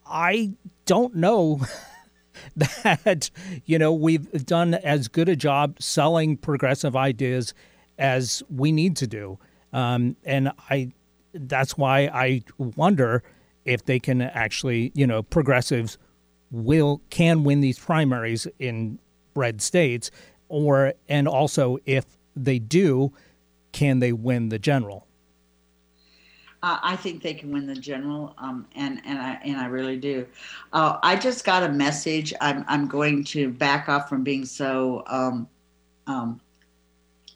[0.06, 0.52] I
[0.86, 1.60] don't know
[2.56, 3.30] that
[3.64, 7.54] you know we've done as good a job selling progressive ideas
[7.98, 9.38] as we need to do
[9.72, 10.90] um, and i
[11.34, 12.42] that's why i
[12.76, 13.22] wonder
[13.64, 15.98] if they can actually you know progressives
[16.50, 18.98] will can win these primaries in
[19.34, 20.10] red states
[20.48, 22.04] or and also if
[22.34, 23.12] they do
[23.72, 25.06] can they win the general
[26.62, 29.96] Uh, I think they can win the general, um, and and I and I really
[29.96, 30.26] do.
[30.74, 32.34] Uh, I just got a message.
[32.40, 35.48] I'm I'm going to back off from being so um,
[36.06, 36.38] um,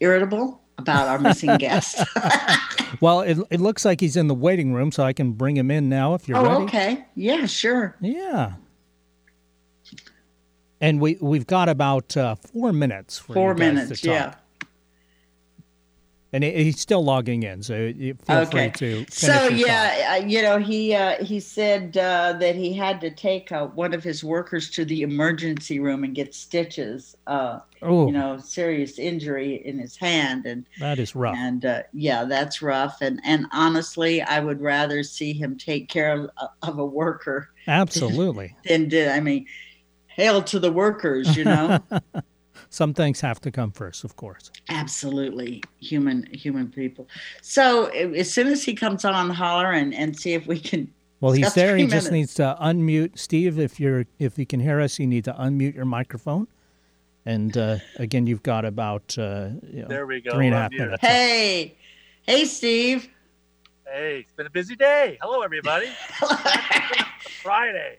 [0.00, 2.02] irritable about our missing guest.
[3.00, 5.70] well, it, it looks like he's in the waiting room, so I can bring him
[5.70, 6.64] in now if you're oh, ready.
[6.64, 7.04] okay.
[7.14, 7.96] Yeah, sure.
[8.00, 8.54] Yeah.
[10.80, 13.18] And we we've got about uh, four minutes.
[13.18, 14.14] For Four you guys minutes, to talk.
[14.14, 14.34] yeah.
[16.34, 18.70] And he- he's still logging in, so you feel Okay.
[18.72, 19.06] free to.
[19.08, 23.52] So yeah, uh, you know, he uh, he said uh, that he had to take
[23.52, 27.16] uh, one of his workers to the emergency room and get stitches.
[27.28, 27.60] Uh,
[28.06, 31.36] you know, serious injury in his hand, and that is rough.
[31.38, 32.96] and uh, yeah, that's rough.
[33.00, 38.56] And and honestly, I would rather see him take care of, of a worker Absolutely.
[38.66, 39.06] than did.
[39.08, 39.46] I mean,
[40.08, 41.78] hail to the workers, you know.
[42.74, 44.50] Some things have to come first, of course.
[44.68, 47.06] Absolutely, human human people.
[47.40, 50.92] So as soon as he comes on, holler and and see if we can.
[51.20, 51.76] Well, he's there.
[51.76, 53.16] He three just needs to unmute.
[53.16, 56.48] Steve, if you're if you can hear us, you need to unmute your microphone.
[57.24, 60.32] And uh, again, you've got about uh, you know, There we go.
[60.32, 60.78] three and a We're half unmuted.
[60.78, 61.06] minutes.
[61.06, 61.76] Hey,
[62.22, 63.08] hey, Steve.
[63.86, 65.16] Hey, it's been a busy day.
[65.22, 65.86] Hello, everybody.
[67.40, 67.98] Friday.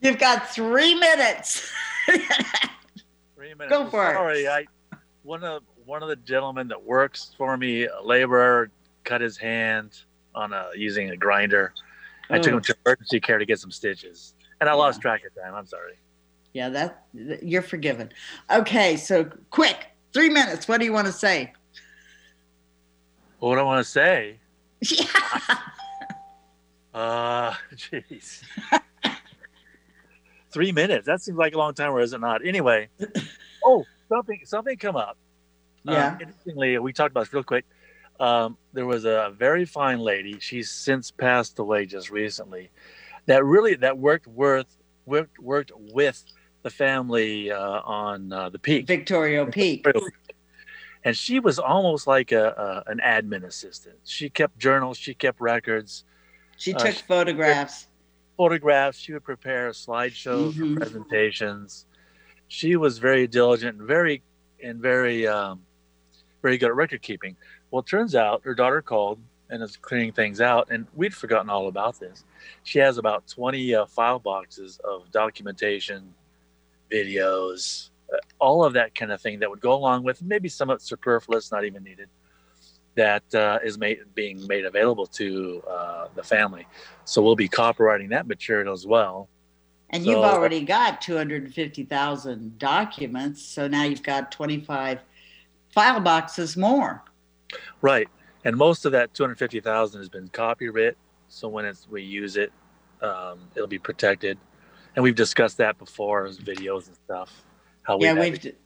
[0.00, 1.72] You've got three minutes.
[3.46, 3.70] Three minutes.
[3.70, 4.14] Go for it.
[4.14, 4.66] Sorry, I
[5.22, 8.70] one of one of the gentlemen that works for me, a laborer,
[9.04, 10.00] cut his hand
[10.34, 11.72] on a using a grinder.
[12.28, 12.56] I took Oh.
[12.56, 15.54] him to emergency care to get some stitches, and I lost track of time.
[15.54, 15.96] I'm sorry.
[16.54, 17.04] yeah, that
[17.40, 18.10] you're forgiven.
[18.50, 20.66] Okay, so quick, three minutes.
[20.66, 21.52] What do you want to say?
[23.38, 24.40] What do I want to say?
[24.80, 25.06] Yeah.
[26.92, 28.42] Uh, jeez.
[30.56, 31.04] Three minutes.
[31.04, 32.42] That seems like a long time, or is it not?
[32.42, 32.88] Anyway,
[33.64, 35.18] oh, something something come up.
[35.86, 36.16] Um, Yeah.
[36.18, 37.66] interestingly, we talked about this real quick.
[38.18, 40.38] Um, there was a very fine lady.
[40.40, 42.70] She's since passed away just recently.
[43.26, 44.66] That really that worked with
[45.04, 46.24] worked worked with
[46.62, 48.86] the family uh, on uh, the peak.
[48.86, 49.84] Victorio Peak.
[51.04, 53.96] And she was almost like a, a an admin assistant.
[54.04, 54.96] She kept journals.
[54.96, 56.04] She kept records
[56.56, 57.85] She Uh, took she- photographs.
[58.36, 58.98] Photographs.
[58.98, 60.74] She would prepare slideshows Mhm.
[60.74, 61.86] for presentations.
[62.48, 64.22] She was very diligent and very
[64.62, 65.64] and very um,
[66.42, 67.36] very good at record keeping.
[67.70, 69.20] Well, it turns out her daughter called
[69.50, 72.24] and is clearing things out, and we'd forgotten all about this.
[72.64, 76.14] She has about twenty uh, file boxes of documentation,
[76.90, 80.70] videos, uh, all of that kind of thing that would go along with maybe some
[80.70, 82.08] of superfluous, not even needed.
[82.96, 86.66] That uh, is made being made available to uh, the family.
[87.04, 89.28] So we'll be copywriting that material as well.
[89.90, 93.42] And you've uh, already got 250,000 documents.
[93.42, 95.00] So now you've got 25
[95.68, 97.04] file boxes more.
[97.82, 98.08] Right.
[98.44, 100.96] And most of that 250,000 has been copyright.
[101.28, 102.52] So when it's, we use it,
[103.02, 104.38] um, it'll be protected.
[104.94, 107.44] And we've discussed that before as videos and stuff.
[107.82, 108.58] How we Yeah, we've, it-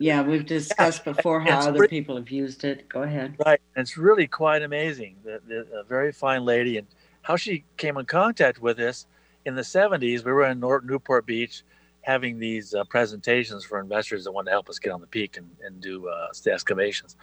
[0.00, 2.88] yeah, we've discussed before how other pretty- people have used it.
[2.88, 3.36] Go ahead.
[3.44, 3.60] Right.
[3.76, 5.16] And it's really quite amazing.
[5.24, 6.86] The, the, a very fine lady and
[7.22, 9.06] how she came in contact with us
[9.44, 10.24] in the 70s.
[10.24, 11.62] We were in Nor- Newport Beach
[12.02, 15.36] having these uh, presentations for investors that wanted to help us get on the peak
[15.36, 17.16] and, and do uh, excavations.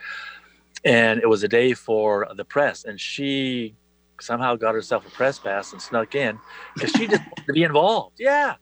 [0.84, 2.84] And it was a day for the press.
[2.84, 3.76] And she
[4.22, 6.38] somehow got herself a press pass and snuck in
[6.76, 8.18] because she just wanted to be involved.
[8.20, 8.56] Yeah.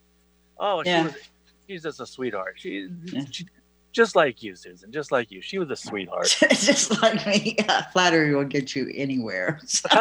[0.58, 1.14] Oh, she was,
[1.68, 2.56] she's just a sweetheart.
[2.58, 3.24] She, Yeah.
[3.30, 3.46] she,
[3.94, 5.42] just like you, Susan, just like you.
[5.42, 6.36] She was a sweetheart.
[6.50, 9.62] Just like me, uh, flattery will get you anywhere.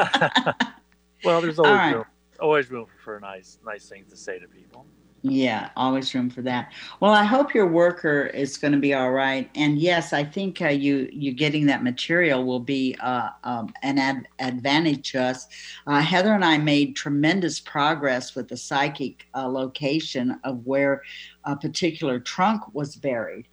[1.25, 1.95] well, there's always right.
[1.95, 2.05] room,
[2.41, 4.87] always room for nice, nice things to say to people.
[5.25, 6.73] Yeah, always room for that.
[6.99, 9.49] Well, I hope your worker is going to be all right.
[9.55, 13.99] And yes, I think uh, you you getting that material will be uh, um, an
[13.99, 15.47] ad- advantage to us.
[15.87, 21.03] Uh, Heather and I made tremendous progress with the psychic uh, location of where
[21.45, 23.47] a particular trunk was buried.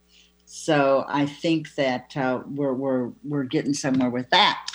[0.51, 4.71] So I think that uh, we're we're we're getting somewhere with that.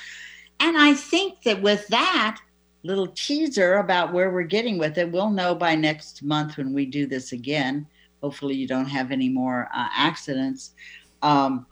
[0.61, 2.41] And I think that with that,
[2.85, 5.11] little teaser about where we're getting with it.
[5.11, 7.89] We'll know by next month when we do this again.
[8.22, 10.75] Hopefully, you don't have any more uh, accidents.
[11.22, 11.66] Um,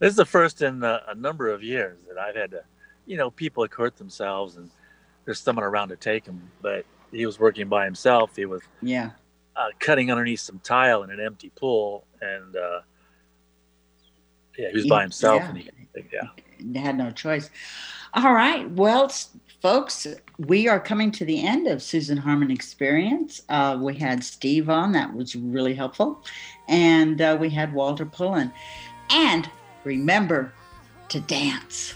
[0.00, 2.62] This is the first in a, a number of years that I've had to,
[3.06, 4.70] you know, people have hurt themselves and
[5.24, 6.42] there's someone around to take them.
[6.60, 8.36] But he was working by himself.
[8.36, 9.12] He was yeah,
[9.56, 12.80] uh, cutting underneath some tile in an empty pool, and uh,
[14.60, 15.48] yeah, he was by himself, Yeah.
[15.48, 15.70] and he,
[16.12, 16.82] yeah.
[16.82, 17.50] had no choice.
[18.14, 18.70] All right.
[18.70, 19.10] Well,
[19.62, 20.06] folks,
[20.38, 23.42] we are coming to the end of Susan Harmon Experience.
[23.48, 26.24] Uh, we had Steve on, that was really helpful.
[26.68, 28.52] And uh, we had Walter Pullen.
[29.10, 29.48] And
[29.84, 30.52] remember
[31.08, 31.94] to dance.